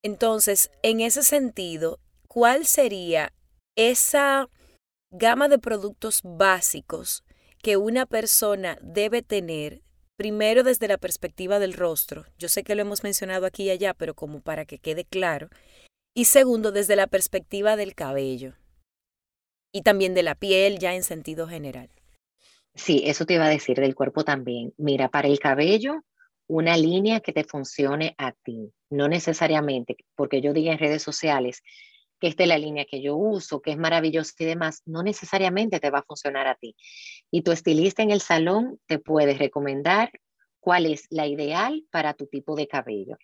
Entonces, 0.04 0.72
en 0.82 1.02
ese 1.02 1.24
sentido, 1.24 2.00
¿cuál 2.28 2.66
sería 2.66 3.34
esa 3.76 4.50
gama 5.12 5.48
de 5.48 5.60
productos 5.60 6.22
básicos 6.24 7.24
que 7.62 7.78
una 7.78 8.06
persona 8.06 8.78
debe 8.82 9.22
tener 9.22 9.82
primero 10.18 10.64
desde 10.64 10.88
la 10.88 10.98
perspectiva 10.98 11.60
del 11.60 11.74
rostro? 11.74 12.26
Yo 12.38 12.50
sé 12.50 12.64
que 12.64 12.76
lo 12.76 12.82
hemos 12.82 13.04
mencionado 13.04 13.46
aquí 13.46 13.64
y 13.64 13.70
allá, 13.70 13.94
pero 13.94 14.16
como 14.16 14.42
para 14.42 14.66
que 14.66 14.80
quede 14.80 15.06
claro. 15.06 15.50
Y 16.16 16.26
segundo, 16.26 16.72
desde 16.72 16.96
la 16.96 17.08
perspectiva 17.08 17.76
del 17.76 17.96
cabello 17.96 18.56
y 19.74 19.84
también 19.84 20.14
de 20.14 20.24
la 20.24 20.36
piel 20.36 20.80
ya 20.80 20.96
en 20.96 21.04
sentido 21.04 21.48
general. 21.48 21.90
Sí, 22.74 23.04
eso 23.06 23.26
te 23.26 23.36
iba 23.36 23.46
a 23.46 23.50
decir 23.50 23.78
del 23.78 23.96
cuerpo 23.96 24.24
también. 24.24 24.74
Mira, 24.78 25.10
para 25.10 25.28
el 25.28 25.40
cabello, 25.40 26.04
una 26.52 26.76
línea 26.76 27.22
que 27.22 27.32
te 27.32 27.46
funcione 27.46 28.14
a 28.18 28.34
ti, 28.34 28.74
no 28.90 29.08
necesariamente, 29.08 29.96
porque 30.16 30.42
yo 30.42 30.52
diga 30.52 30.74
en 30.74 30.80
redes 30.80 31.02
sociales 31.02 31.64
que 32.20 32.28
esta 32.28 32.44
es 32.44 32.50
la 32.50 32.58
línea 32.58 32.84
que 32.84 33.02
yo 33.02 33.16
uso, 33.16 33.62
que 33.62 33.72
es 33.72 33.78
maravillosa 33.78 34.34
y 34.38 34.46
demás, 34.46 34.82
no 34.86 35.02
necesariamente 35.02 35.80
te 35.80 35.90
va 35.90 36.00
a 36.00 36.04
funcionar 36.04 36.48
a 36.48 36.56
ti. 36.56 36.76
Y 37.32 37.44
tu 37.44 37.54
estilista 37.54 38.04
en 38.04 38.12
el 38.12 38.20
salón 38.20 38.82
te 38.86 39.00
puede 39.00 39.34
recomendar 39.36 40.12
cuál 40.60 40.88
es 40.88 41.08
la 41.10 41.26
ideal 41.26 41.86
para 41.90 42.16
tu 42.16 42.28
tipo 42.28 42.58
de 42.58 42.68
cabello. 42.68 43.18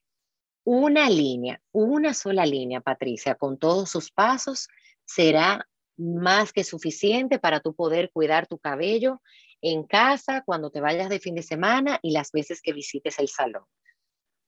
Una 0.64 1.10
línea, 1.10 1.62
una 1.74 2.14
sola 2.14 2.46
línea, 2.46 2.80
Patricia, 2.80 3.36
con 3.36 3.58
todos 3.58 3.92
sus 3.92 4.10
pasos, 4.10 4.70
será 5.04 5.68
más 5.98 6.54
que 6.54 6.64
suficiente 6.64 7.40
para 7.40 7.60
tú 7.60 7.76
poder 7.76 8.10
cuidar 8.10 8.48
tu 8.48 8.58
cabello 8.58 9.22
en 9.62 9.84
casa, 9.84 10.44
cuando 10.46 10.70
te 10.70 10.82
vayas 10.82 11.10
de 11.10 11.20
fin 11.20 11.36
de 11.36 11.44
semana 11.44 12.00
y 12.02 12.12
las 12.12 12.32
veces 12.32 12.62
que 12.62 12.74
visites 12.74 13.20
el 13.20 13.28
salón. 13.28 13.64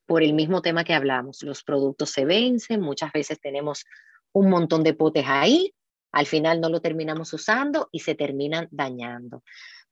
Por 0.06 0.24
el 0.24 0.34
mismo 0.34 0.62
tema 0.62 0.84
que 0.84 0.94
hablamos, 0.94 1.44
los 1.44 1.64
productos 1.64 2.12
se 2.12 2.26
vencen, 2.26 2.82
muchas 2.82 3.12
veces 3.12 3.40
tenemos 3.40 3.86
un 4.32 4.50
montón 4.50 4.84
de 4.84 4.94
potes 4.94 5.26
ahí, 5.28 5.74
al 6.12 6.26
final 6.26 6.60
no 6.60 6.70
lo 6.70 6.82
terminamos 6.82 7.34
usando 7.34 7.90
y 7.92 8.00
se 8.00 8.16
terminan 8.16 8.68
dañando. 8.72 9.44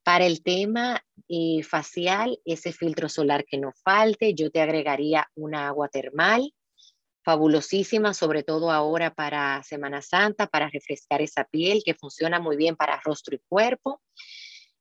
Para 0.03 0.25
el 0.25 0.41
tema 0.41 1.03
eh, 1.27 1.61
facial, 1.63 2.39
ese 2.45 2.71
filtro 2.71 3.09
solar 3.09 3.45
que 3.45 3.57
no 3.57 3.73
falte, 3.83 4.33
yo 4.33 4.49
te 4.49 4.61
agregaría 4.61 5.27
una 5.35 5.67
agua 5.67 5.89
termal 5.89 6.53
fabulosísima, 7.27 8.13
sobre 8.13 8.41
todo 8.41 8.71
ahora 8.71 9.13
para 9.13 9.61
Semana 9.63 10.01
Santa, 10.01 10.47
para 10.47 10.69
refrescar 10.69 11.21
esa 11.21 11.43
piel, 11.43 11.81
que 11.83 11.93
funciona 11.93 12.39
muy 12.39 12.55
bien 12.55 12.77
para 12.77 13.01
rostro 13.03 13.35
y 13.35 13.41
cuerpo. 13.49 14.01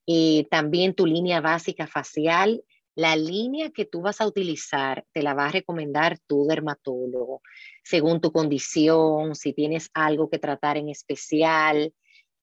Eh, 0.07 0.47
también 0.51 0.95
tu 0.95 1.07
línea 1.07 1.41
básica 1.41 1.87
facial. 1.87 2.63
La 2.95 3.15
línea 3.17 3.71
que 3.71 3.85
tú 3.85 4.01
vas 4.01 4.21
a 4.21 4.27
utilizar 4.27 5.05
te 5.13 5.23
la 5.23 5.35
va 5.35 5.47
a 5.47 5.53
recomendar 5.53 6.19
tu 6.27 6.47
dermatólogo 6.47 7.43
según 7.85 8.21
tu 8.21 8.33
condición, 8.33 9.35
si 9.35 9.53
tienes 9.53 9.91
algo 9.93 10.31
que 10.31 10.39
tratar 10.39 10.77
en 10.79 10.89
especial. 10.89 11.93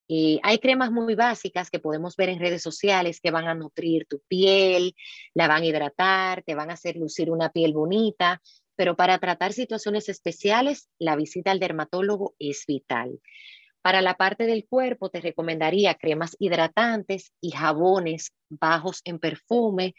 Eh, 0.08 0.38
hay 0.42 0.58
cremas 0.58 0.92
muy 0.92 1.14
básicas 1.14 1.70
que 1.70 1.80
podemos 1.80 2.14
ver 2.16 2.28
en 2.28 2.38
redes 2.38 2.62
sociales 2.62 3.20
que 3.20 3.30
van 3.30 3.48
a 3.48 3.54
nutrir 3.54 4.06
tu 4.06 4.20
piel, 4.28 4.94
la 5.32 5.48
van 5.48 5.62
a 5.62 5.66
hidratar, 5.66 6.42
te 6.42 6.54
van 6.54 6.70
a 6.70 6.74
hacer 6.74 6.96
lucir 6.96 7.30
una 7.30 7.50
piel 7.50 7.72
bonita, 7.72 8.42
pero 8.76 8.96
para 8.96 9.18
tratar 9.18 9.52
situaciones 9.52 10.08
especiales, 10.08 10.88
la 10.98 11.16
visita 11.16 11.50
al 11.50 11.60
dermatólogo 11.60 12.34
es 12.38 12.64
vital. 12.66 13.18
Para 13.84 14.00
la 14.00 14.14
parte 14.14 14.46
del 14.46 14.66
cuerpo, 14.66 15.10
te 15.10 15.20
recomendaría 15.20 15.92
cremas 15.92 16.36
hidratantes 16.38 17.34
y 17.42 17.50
jabones 17.50 18.32
bajos 18.48 19.02
en 19.04 19.18
perfume. 19.18 19.94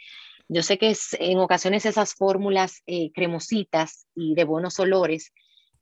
Yo 0.48 0.63
sé 0.63 0.80
que 0.80 0.95
en 1.19 1.38
ocasiones 1.38 1.86
esas 1.86 2.15
fórmulas 2.15 2.82
eh, 2.88 3.12
cremositas 3.13 4.08
y 4.15 4.34
de 4.34 4.43
buenos 4.43 4.80
olores 4.80 5.32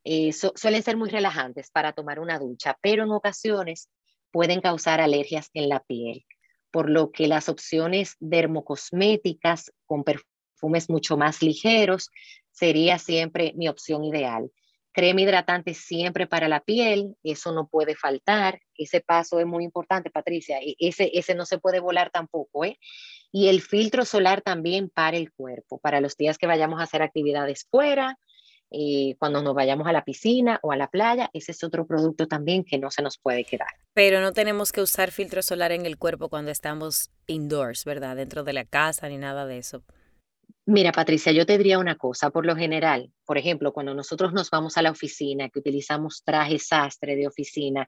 eh, 0.04 0.32
suelen 0.34 0.82
ser 0.82 0.98
muy 0.98 1.08
relajantes 1.08 1.70
para 1.70 1.94
tomar 1.94 2.20
una 2.20 2.38
ducha, 2.38 2.76
pero 2.82 3.04
en 3.04 3.10
ocasiones 3.10 3.88
pueden 4.30 4.60
causar 4.60 5.00
alergias 5.00 5.48
en 5.54 5.70
la 5.70 5.80
piel, 5.80 6.26
por 6.70 6.90
lo 6.90 7.10
que 7.10 7.26
las 7.26 7.48
opciones 7.48 8.16
dermocosméticas 8.20 9.72
con 9.86 10.04
perfumes 10.04 10.90
mucho 10.90 11.16
más 11.16 11.40
ligeros 11.40 12.10
sería 12.50 12.98
siempre 12.98 13.54
mi 13.56 13.66
opción 13.66 14.04
ideal. 14.04 14.50
Crema 14.94 15.22
hidratante 15.22 15.74
siempre 15.74 16.28
para 16.28 16.46
la 16.46 16.60
piel, 16.60 17.16
eso 17.24 17.52
no 17.52 17.66
puede 17.66 17.96
faltar, 17.96 18.60
ese 18.76 19.00
paso 19.00 19.40
es 19.40 19.46
muy 19.46 19.64
importante, 19.64 20.08
Patricia, 20.08 20.58
e, 20.60 20.76
ese, 20.78 21.10
ese 21.12 21.34
no 21.34 21.44
se 21.46 21.58
puede 21.58 21.80
volar 21.80 22.10
tampoco, 22.10 22.64
¿eh? 22.64 22.78
Y 23.32 23.48
el 23.48 23.60
filtro 23.60 24.04
solar 24.04 24.40
también 24.40 24.88
para 24.88 25.16
el 25.16 25.32
cuerpo, 25.32 25.78
para 25.80 26.00
los 26.00 26.16
días 26.16 26.38
que 26.38 26.46
vayamos 26.46 26.80
a 26.80 26.84
hacer 26.84 27.02
actividades 27.02 27.66
fuera, 27.68 28.20
eh, 28.70 29.16
cuando 29.18 29.42
nos 29.42 29.54
vayamos 29.54 29.86
a 29.86 29.92
la 29.92 30.04
piscina 30.04 30.60
o 30.62 30.70
a 30.70 30.76
la 30.76 30.88
playa, 30.88 31.28
ese 31.32 31.52
es 31.52 31.62
otro 31.64 31.86
producto 31.86 32.26
también 32.28 32.64
que 32.64 32.78
no 32.78 32.90
se 32.90 33.02
nos 33.02 33.18
puede 33.18 33.44
quedar. 33.44 33.68
Pero 33.92 34.20
no 34.20 34.32
tenemos 34.32 34.70
que 34.72 34.80
usar 34.80 35.10
filtro 35.10 35.42
solar 35.42 35.72
en 35.72 35.86
el 35.86 35.98
cuerpo 35.98 36.28
cuando 36.28 36.50
estamos 36.50 37.10
indoors, 37.26 37.84
¿verdad? 37.84 38.16
Dentro 38.16 38.44
de 38.44 38.52
la 38.52 38.64
casa 38.64 39.08
ni 39.08 39.18
nada 39.18 39.46
de 39.46 39.58
eso. 39.58 39.82
Mira, 40.66 40.92
Patricia, 40.92 41.30
yo 41.30 41.44
te 41.44 41.58
diría 41.58 41.78
una 41.78 41.96
cosa. 41.96 42.30
Por 42.30 42.46
lo 42.46 42.56
general, 42.56 43.12
por 43.26 43.36
ejemplo, 43.36 43.74
cuando 43.74 43.94
nosotros 43.94 44.32
nos 44.32 44.48
vamos 44.48 44.78
a 44.78 44.82
la 44.82 44.90
oficina, 44.90 45.50
que 45.50 45.58
utilizamos 45.58 46.22
traje 46.24 46.58
sastre 46.58 47.16
de 47.16 47.26
oficina, 47.26 47.86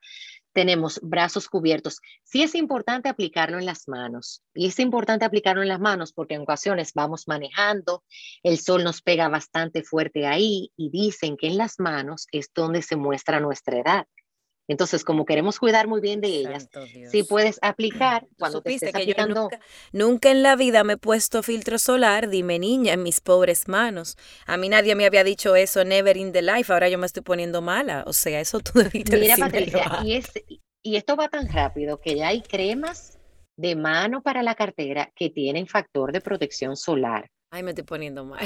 tenemos 0.53 1.01
brazos 1.03 1.49
cubiertos. 1.49 2.01
Sí 2.23 2.43
es 2.43 2.55
importante 2.55 3.09
aplicarlo 3.09 3.59
en 3.59 3.65
las 3.65 3.89
manos. 3.89 4.43
Y 4.53 4.67
es 4.67 4.79
importante 4.79 5.25
aplicarlo 5.25 5.63
en 5.63 5.69
las 5.69 5.81
manos 5.81 6.13
porque 6.13 6.35
en 6.35 6.43
ocasiones 6.43 6.93
vamos 6.93 7.27
manejando, 7.27 8.05
el 8.43 8.59
sol 8.59 8.85
nos 8.85 9.01
pega 9.01 9.31
bastante 9.31 9.83
fuerte 9.83 10.27
ahí 10.27 10.71
y 10.77 10.91
dicen 10.91 11.39
que 11.39 11.47
en 11.47 11.57
las 11.57 11.81
manos 11.81 12.27
es 12.31 12.51
donde 12.55 12.83
se 12.83 12.97
muestra 12.97 13.41
nuestra 13.41 13.79
edad. 13.79 14.07
Entonces, 14.69 15.05
como 15.05 15.25
queremos 15.25 15.59
cuidar 15.61 15.87
muy 15.87 16.01
bien 16.01 16.21
de 16.21 16.29
ellas, 16.29 16.69
si 17.11 17.23
puedes 17.23 17.59
aplicar 17.63 18.27
cuando 18.39 18.63
te 18.63 18.75
estés 18.75 18.95
aplicando. 18.95 19.49
nunca, 19.93 20.31
en 20.31 20.43
la 20.43 20.57
vida 20.57 20.83
me 20.83 20.95
he 20.95 20.97
puesto 20.97 21.43
filtro 21.43 21.79
solar, 21.79 22.29
dime 22.29 22.59
niña, 22.59 22.95
en 22.95 23.03
mis 23.03 23.21
pobres 23.21 23.69
manos. 23.69 24.17
A 24.47 24.57
mí 24.57 24.69
nadie 24.69 24.95
me 24.97 25.07
había 25.07 25.23
dicho 25.23 25.55
eso, 25.55 25.85
never 25.85 26.17
in 26.17 26.33
the 26.33 26.43
life, 26.43 26.73
ahora 26.73 26.89
yo 26.89 26.99
me 26.99 27.07
estoy 27.07 27.23
poniendo 27.23 27.63
mala. 27.63 28.03
O 28.07 28.13
sea, 28.13 28.41
eso 28.41 28.61
tú 28.61 28.73
debiste 28.81 29.17
Mira, 29.19 29.37
Patricia, 29.37 30.01
y, 30.05 30.21
y 30.83 30.97
esto 30.97 31.17
va 31.17 31.29
tan 31.29 31.49
rápido 31.49 32.01
que 32.01 32.17
ya 32.17 32.29
hay 32.29 32.43
cremas 32.43 33.19
de 33.57 33.75
mano 33.77 34.23
para 34.23 34.43
la 34.43 34.55
cartera 34.55 35.13
que 35.15 35.31
tienen 35.31 35.67
factor 35.67 36.13
de 36.13 36.21
protección 36.21 36.77
solar. 36.77 37.31
Ay, 37.51 37.63
me 37.63 37.71
estoy 37.71 37.85
poniendo 37.85 38.25
mal. 38.25 38.45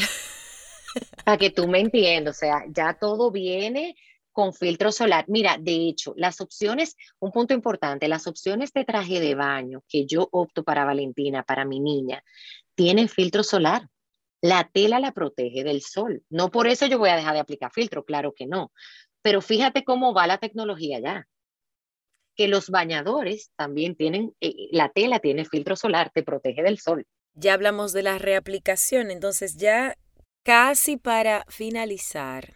Para 1.25 1.37
que 1.37 1.51
tú 1.51 1.67
me 1.69 1.81
entiendas, 1.81 2.37
o 2.37 2.39
sea, 2.39 2.65
ya 2.69 2.95
todo 2.95 3.31
viene 3.31 3.95
con 4.33 4.53
filtro 4.53 4.93
solar. 4.93 5.25
Mira, 5.29 5.57
de 5.59 5.89
hecho, 5.89 6.15
las 6.17 6.41
opciones, 6.41 6.97
un 7.19 7.33
punto 7.33 7.55
importante, 7.55 8.09
las 8.09 8.27
opciones 8.27 8.73
de 8.73 8.85
traje 8.85 9.21
de 9.21 9.35
baño 9.35 9.83
que 9.89 10.07
yo 10.07 10.29
opto 10.33 10.65
para 10.65 10.85
Valentina, 10.85 11.43
para 11.43 11.65
mi 11.65 11.81
niña, 11.81 12.23
tienen 12.75 13.09
filtro 13.09 13.43
solar. 13.43 13.89
La 14.43 14.71
tela 14.73 15.01
la 15.01 15.13
protege 15.13 15.65
del 15.65 15.83
sol. 15.83 16.23
No 16.31 16.51
por 16.51 16.67
eso 16.67 16.87
yo 16.87 16.99
voy 16.99 17.11
a 17.11 17.17
dejar 17.17 17.35
de 17.35 17.41
aplicar 17.41 17.71
filtro, 17.73 18.05
claro 18.05 18.33
que 18.35 18.47
no. 18.47 18.73
Pero 19.23 19.43
fíjate 19.43 19.85
cómo 19.85 20.15
va 20.15 20.27
la 20.27 20.39
tecnología 20.39 20.99
ya. 20.99 21.29
Que 22.37 22.49
los 22.49 22.71
bañadores 22.71 23.51
también 23.57 23.97
tienen, 23.97 24.35
eh, 24.41 24.69
la 24.73 24.89
tela 24.89 25.19
tiene 25.19 25.45
filtro 25.45 25.77
solar, 25.77 26.11
te 26.15 26.23
protege 26.23 26.63
del 26.63 26.79
sol. 26.79 27.07
Ya 27.35 27.53
hablamos 27.55 27.93
de 27.93 28.03
la 28.03 28.19
reaplicación, 28.19 29.11
entonces 29.11 29.57
ya 29.57 29.97
casi 30.43 30.97
para 30.97 31.45
finalizar, 31.49 32.55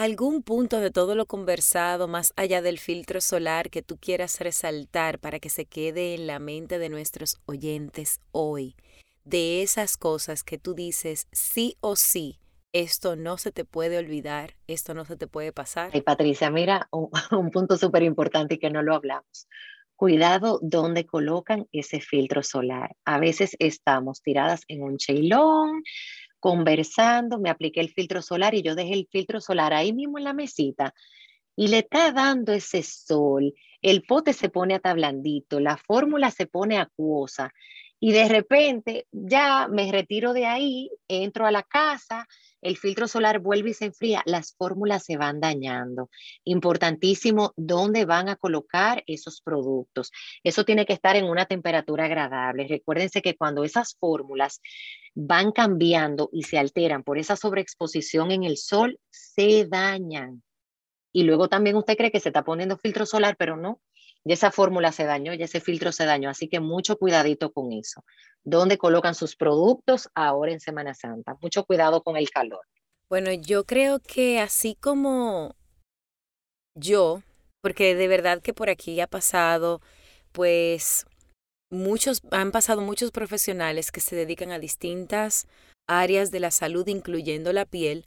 ¿Algún 0.00 0.42
punto 0.42 0.80
de 0.80 0.90
todo 0.90 1.14
lo 1.14 1.26
conversado, 1.26 2.08
más 2.08 2.32
allá 2.34 2.62
del 2.62 2.78
filtro 2.78 3.20
solar, 3.20 3.68
que 3.68 3.82
tú 3.82 3.98
quieras 3.98 4.40
resaltar 4.40 5.18
para 5.18 5.40
que 5.40 5.50
se 5.50 5.66
quede 5.66 6.14
en 6.14 6.26
la 6.26 6.38
mente 6.38 6.78
de 6.78 6.88
nuestros 6.88 7.36
oyentes 7.44 8.18
hoy? 8.32 8.76
De 9.24 9.60
esas 9.60 9.98
cosas 9.98 10.42
que 10.42 10.56
tú 10.56 10.72
dices 10.72 11.28
sí 11.32 11.76
o 11.82 11.96
sí, 11.96 12.38
esto 12.72 13.14
no 13.14 13.36
se 13.36 13.52
te 13.52 13.66
puede 13.66 13.98
olvidar, 13.98 14.54
esto 14.68 14.94
no 14.94 15.04
se 15.04 15.18
te 15.18 15.26
puede 15.26 15.52
pasar. 15.52 15.92
Patricia, 16.02 16.50
mira, 16.50 16.88
un, 16.92 17.10
un 17.38 17.50
punto 17.50 17.76
súper 17.76 18.02
importante 18.02 18.58
que 18.58 18.70
no 18.70 18.82
lo 18.82 18.94
hablamos. 18.94 19.48
Cuidado 19.96 20.60
donde 20.62 21.04
colocan 21.04 21.66
ese 21.72 22.00
filtro 22.00 22.42
solar. 22.42 22.96
A 23.04 23.18
veces 23.18 23.54
estamos 23.58 24.22
tiradas 24.22 24.62
en 24.68 24.82
un 24.82 24.96
cheilón, 24.96 25.82
conversando, 26.40 27.38
me 27.38 27.50
apliqué 27.50 27.80
el 27.80 27.90
filtro 27.90 28.22
solar 28.22 28.54
y 28.54 28.62
yo 28.62 28.74
dejé 28.74 28.94
el 28.94 29.08
filtro 29.10 29.40
solar 29.40 29.72
ahí 29.72 29.92
mismo 29.92 30.18
en 30.18 30.24
la 30.24 30.32
mesita. 30.32 30.94
Y 31.54 31.68
le 31.68 31.78
está 31.80 32.10
dando 32.12 32.52
ese 32.52 32.82
sol, 32.82 33.54
el 33.82 34.02
pote 34.02 34.32
se 34.32 34.48
pone 34.48 34.74
atablandito, 34.74 35.60
la 35.60 35.76
fórmula 35.76 36.30
se 36.30 36.46
pone 36.46 36.78
acuosa. 36.78 37.52
Y 38.00 38.12
de 38.12 38.28
repente 38.28 39.06
ya 39.12 39.68
me 39.68 39.92
retiro 39.92 40.32
de 40.32 40.46
ahí, 40.46 40.90
entro 41.06 41.46
a 41.46 41.50
la 41.50 41.62
casa, 41.62 42.26
el 42.62 42.76
filtro 42.76 43.08
solar 43.08 43.40
vuelve 43.40 43.70
y 43.70 43.74
se 43.74 43.86
enfría, 43.86 44.22
las 44.26 44.54
fórmulas 44.56 45.04
se 45.04 45.16
van 45.16 45.40
dañando. 45.40 46.10
Importantísimo 46.44 47.52
dónde 47.56 48.04
van 48.04 48.28
a 48.28 48.36
colocar 48.36 49.02
esos 49.06 49.40
productos. 49.40 50.10
Eso 50.44 50.64
tiene 50.64 50.86
que 50.86 50.92
estar 50.92 51.16
en 51.16 51.24
una 51.24 51.46
temperatura 51.46 52.04
agradable. 52.04 52.66
Recuérdense 52.68 53.22
que 53.22 53.36
cuando 53.36 53.64
esas 53.64 53.96
fórmulas 53.98 54.60
van 55.14 55.52
cambiando 55.52 56.28
y 56.32 56.42
se 56.44 56.58
alteran 56.58 57.02
por 57.02 57.18
esa 57.18 57.36
sobreexposición 57.36 58.30
en 58.30 58.44
el 58.44 58.56
sol, 58.56 58.98
se 59.10 59.66
dañan. 59.66 60.42
Y 61.12 61.24
luego 61.24 61.48
también 61.48 61.76
usted 61.76 61.96
cree 61.96 62.12
que 62.12 62.20
se 62.20 62.28
está 62.28 62.44
poniendo 62.44 62.78
filtro 62.78 63.04
solar, 63.04 63.36
pero 63.36 63.56
no, 63.56 63.80
ya 64.24 64.34
esa 64.34 64.50
fórmula 64.50 64.92
se 64.92 65.04
dañó, 65.04 65.34
ya 65.34 65.44
ese 65.44 65.60
filtro 65.60 65.92
se 65.92 66.04
dañó, 66.04 66.30
así 66.30 66.48
que 66.48 66.60
mucho 66.60 66.96
cuidadito 66.96 67.52
con 67.52 67.72
eso. 67.72 68.04
¿Dónde 68.42 68.78
colocan 68.78 69.14
sus 69.14 69.36
productos 69.36 70.08
ahora 70.14 70.52
en 70.52 70.60
Semana 70.60 70.94
Santa? 70.94 71.36
Mucho 71.40 71.64
cuidado 71.64 72.02
con 72.02 72.16
el 72.16 72.30
calor. 72.30 72.60
Bueno, 73.08 73.32
yo 73.32 73.64
creo 73.64 73.98
que 73.98 74.40
así 74.40 74.76
como 74.80 75.56
yo, 76.74 77.22
porque 77.60 77.94
de 77.94 78.08
verdad 78.08 78.40
que 78.40 78.54
por 78.54 78.70
aquí 78.70 79.00
ha 79.00 79.06
pasado, 79.06 79.80
pues 80.32 81.06
muchos, 81.70 82.22
han 82.30 82.52
pasado 82.52 82.80
muchos 82.80 83.10
profesionales 83.10 83.90
que 83.92 84.00
se 84.00 84.16
dedican 84.16 84.52
a 84.52 84.58
distintas 84.58 85.46
áreas 85.86 86.30
de 86.30 86.40
la 86.40 86.50
salud, 86.50 86.86
incluyendo 86.86 87.52
la 87.52 87.64
piel, 87.64 88.06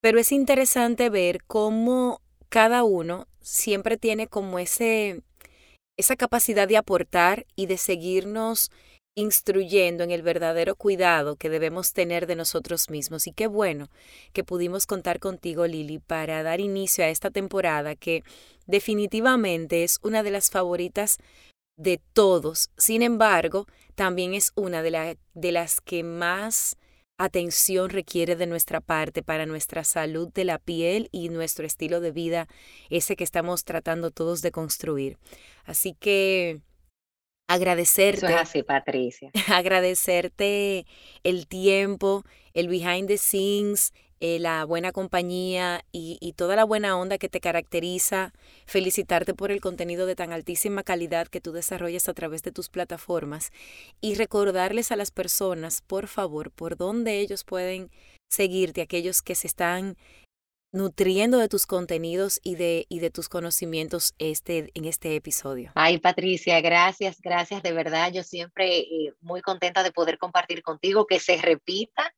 pero 0.00 0.18
es 0.18 0.32
interesante 0.32 1.10
ver 1.10 1.44
cómo 1.44 2.20
cada 2.48 2.82
uno 2.82 3.28
siempre 3.40 3.96
tiene 3.96 4.26
como 4.26 4.58
ese, 4.58 5.22
esa 6.00 6.16
capacidad 6.16 6.66
de 6.66 6.76
aportar 6.76 7.46
y 7.56 7.66
de 7.66 7.76
seguirnos 7.76 8.70
instruyendo 9.14 10.04
en 10.04 10.10
el 10.10 10.22
verdadero 10.22 10.76
cuidado 10.76 11.36
que 11.36 11.50
debemos 11.50 11.92
tener 11.92 12.26
de 12.26 12.36
nosotros 12.36 12.90
mismos. 12.90 13.26
Y 13.26 13.32
qué 13.32 13.46
bueno 13.46 13.88
que 14.32 14.44
pudimos 14.44 14.86
contar 14.86 15.18
contigo, 15.18 15.66
Lili, 15.66 15.98
para 15.98 16.42
dar 16.42 16.60
inicio 16.60 17.04
a 17.04 17.08
esta 17.08 17.30
temporada 17.30 17.96
que 17.96 18.22
definitivamente 18.66 19.84
es 19.84 19.98
una 20.02 20.22
de 20.22 20.30
las 20.30 20.50
favoritas 20.50 21.18
de 21.76 22.00
todos. 22.12 22.70
Sin 22.76 23.02
embargo, 23.02 23.66
también 23.94 24.34
es 24.34 24.52
una 24.54 24.82
de, 24.82 25.18
de 25.34 25.52
las 25.52 25.80
que 25.80 26.02
más 26.02 26.76
atención 27.20 27.90
requiere 27.90 28.34
de 28.34 28.46
nuestra 28.46 28.80
parte 28.80 29.22
para 29.22 29.44
nuestra 29.44 29.84
salud 29.84 30.32
de 30.32 30.44
la 30.44 30.58
piel 30.58 31.08
y 31.12 31.28
nuestro 31.28 31.66
estilo 31.66 32.00
de 32.00 32.12
vida, 32.12 32.48
ese 32.88 33.14
que 33.14 33.24
estamos 33.24 33.64
tratando 33.64 34.10
todos 34.10 34.40
de 34.40 34.50
construir. 34.50 35.18
Así 35.64 35.94
que 36.00 36.60
agradecerte. 37.46 38.26
Eso 38.26 38.34
es 38.34 38.40
así, 38.40 38.62
Patricia. 38.62 39.30
Agradecerte 39.48 40.86
el 41.22 41.46
tiempo, 41.46 42.24
el 42.54 42.68
behind 42.68 43.08
the 43.08 43.18
scenes, 43.18 43.92
eh, 44.20 44.38
la 44.38 44.64
buena 44.64 44.92
compañía 44.92 45.84
y, 45.92 46.18
y, 46.20 46.34
toda 46.34 46.54
la 46.54 46.64
buena 46.64 46.96
onda 46.96 47.16
que 47.16 47.30
te 47.30 47.40
caracteriza, 47.40 48.32
felicitarte 48.66 49.32
por 49.34 49.50
el 49.50 49.60
contenido 49.60 50.06
de 50.06 50.14
tan 50.14 50.32
altísima 50.32 50.82
calidad 50.82 51.28
que 51.28 51.40
tú 51.40 51.52
desarrollas 51.52 52.08
a 52.08 52.14
través 52.14 52.42
de 52.42 52.52
tus 52.52 52.68
plataformas 52.68 53.50
y 54.00 54.14
recordarles 54.16 54.92
a 54.92 54.96
las 54.96 55.10
personas, 55.10 55.80
por 55.80 56.06
favor, 56.06 56.50
por 56.50 56.76
dónde 56.76 57.18
ellos 57.20 57.44
pueden 57.44 57.90
seguirte, 58.30 58.82
aquellos 58.82 59.22
que 59.22 59.34
se 59.34 59.46
están 59.46 59.96
nutriendo 60.72 61.38
de 61.38 61.48
tus 61.48 61.66
contenidos 61.66 62.40
y 62.42 62.54
de, 62.54 62.86
y 62.88 63.00
de 63.00 63.10
tus 63.10 63.28
conocimientos 63.28 64.14
este, 64.18 64.70
en 64.74 64.84
este 64.84 65.16
episodio. 65.16 65.72
Ay, 65.74 65.98
Patricia, 65.98 66.60
gracias, 66.60 67.20
gracias 67.20 67.62
de 67.62 67.72
verdad. 67.72 68.12
Yo 68.12 68.22
siempre 68.22 68.78
eh, 68.78 69.14
muy 69.20 69.40
contenta 69.40 69.82
de 69.82 69.92
poder 69.92 70.18
compartir 70.18 70.62
contigo, 70.62 71.06
que 71.06 71.18
se 71.18 71.36
repita, 71.38 72.14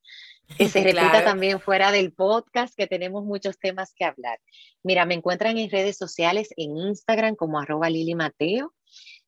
que 0.59 0.68
se 0.68 0.82
repita 0.84 1.24
también 1.24 1.61
fuera 1.61 1.90
del 1.92 2.12
podcast, 2.12 2.74
que 2.76 2.86
tenemos 2.86 3.24
muchos 3.24 3.59
temas 3.59 3.94
que 3.94 4.05
hablar. 4.05 4.38
Mira, 4.82 5.07
me 5.07 5.14
encuentran 5.14 5.57
en 5.57 5.70
redes 5.70 5.96
sociales, 5.96 6.50
en 6.57 6.76
Instagram 6.76 7.36
como 7.36 7.59
arroba 7.59 7.88
Lili 7.88 8.14
Mateo. 8.14 8.74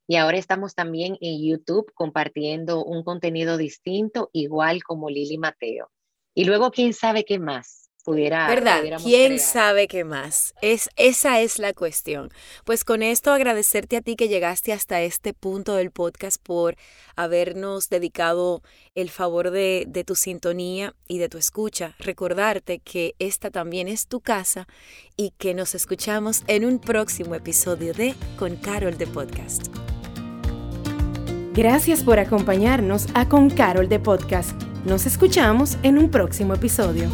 Y 0.07 0.17
ahora 0.17 0.37
estamos 0.37 0.75
también 0.75 1.17
en 1.19 1.43
YouTube 1.43 1.91
compartiendo 1.95 2.85
un 2.85 3.03
contenido 3.03 3.57
distinto, 3.57 4.29
igual 4.33 4.83
como 4.83 5.09
Lili 5.09 5.39
Mateo. 5.39 5.89
Y 6.35 6.43
luego, 6.43 6.69
quién 6.69 6.93
sabe 6.93 7.25
qué 7.25 7.39
más 7.39 7.84
pudiera. 8.05 8.47
¿Verdad? 8.47 8.81
¿Quién 9.03 9.39
sabe 9.39 9.87
qué 9.87 10.05
más? 10.05 10.53
Es, 10.61 10.89
esa 10.95 11.41
es 11.41 11.59
la 11.59 11.73
cuestión. 11.73 12.29
Pues 12.63 12.85
con 12.85 13.03
esto 13.03 13.33
agradecerte 13.33 13.97
a 13.97 14.01
ti 14.01 14.15
que 14.15 14.29
llegaste 14.29 14.71
hasta 14.71 15.01
este 15.01 15.33
punto 15.33 15.75
del 15.75 15.91
podcast 15.91 16.41
por 16.41 16.77
habernos 17.15 17.89
dedicado 17.89 18.61
el 18.93 19.09
favor 19.09 19.49
de, 19.51 19.85
de 19.87 20.03
tu 20.03 20.15
sintonía 20.15 20.93
y 21.07 21.17
de 21.17 21.27
tu 21.27 21.37
escucha. 21.37 21.95
Recordarte 21.99 22.79
que 22.79 23.15
esta 23.19 23.49
también 23.49 23.87
es 23.87 24.07
tu 24.07 24.21
casa 24.21 24.67
y 25.17 25.31
que 25.31 25.53
nos 25.53 25.75
escuchamos 25.75 26.43
en 26.47 26.63
un 26.63 26.79
próximo 26.79 27.35
episodio 27.35 27.93
de 27.93 28.15
Con 28.37 28.55
Carol 28.55 28.97
de 28.97 29.07
Podcast. 29.07 29.67
Gracias 31.53 32.03
por 32.03 32.19
acompañarnos 32.19 33.07
a 33.13 33.27
Con 33.29 33.49
Carol 33.49 33.89
de 33.89 33.99
Podcast. 33.99 34.61
Nos 34.85 35.05
escuchamos 35.05 35.77
en 35.83 35.97
un 35.97 36.11
próximo 36.11 36.53
episodio. 36.53 37.09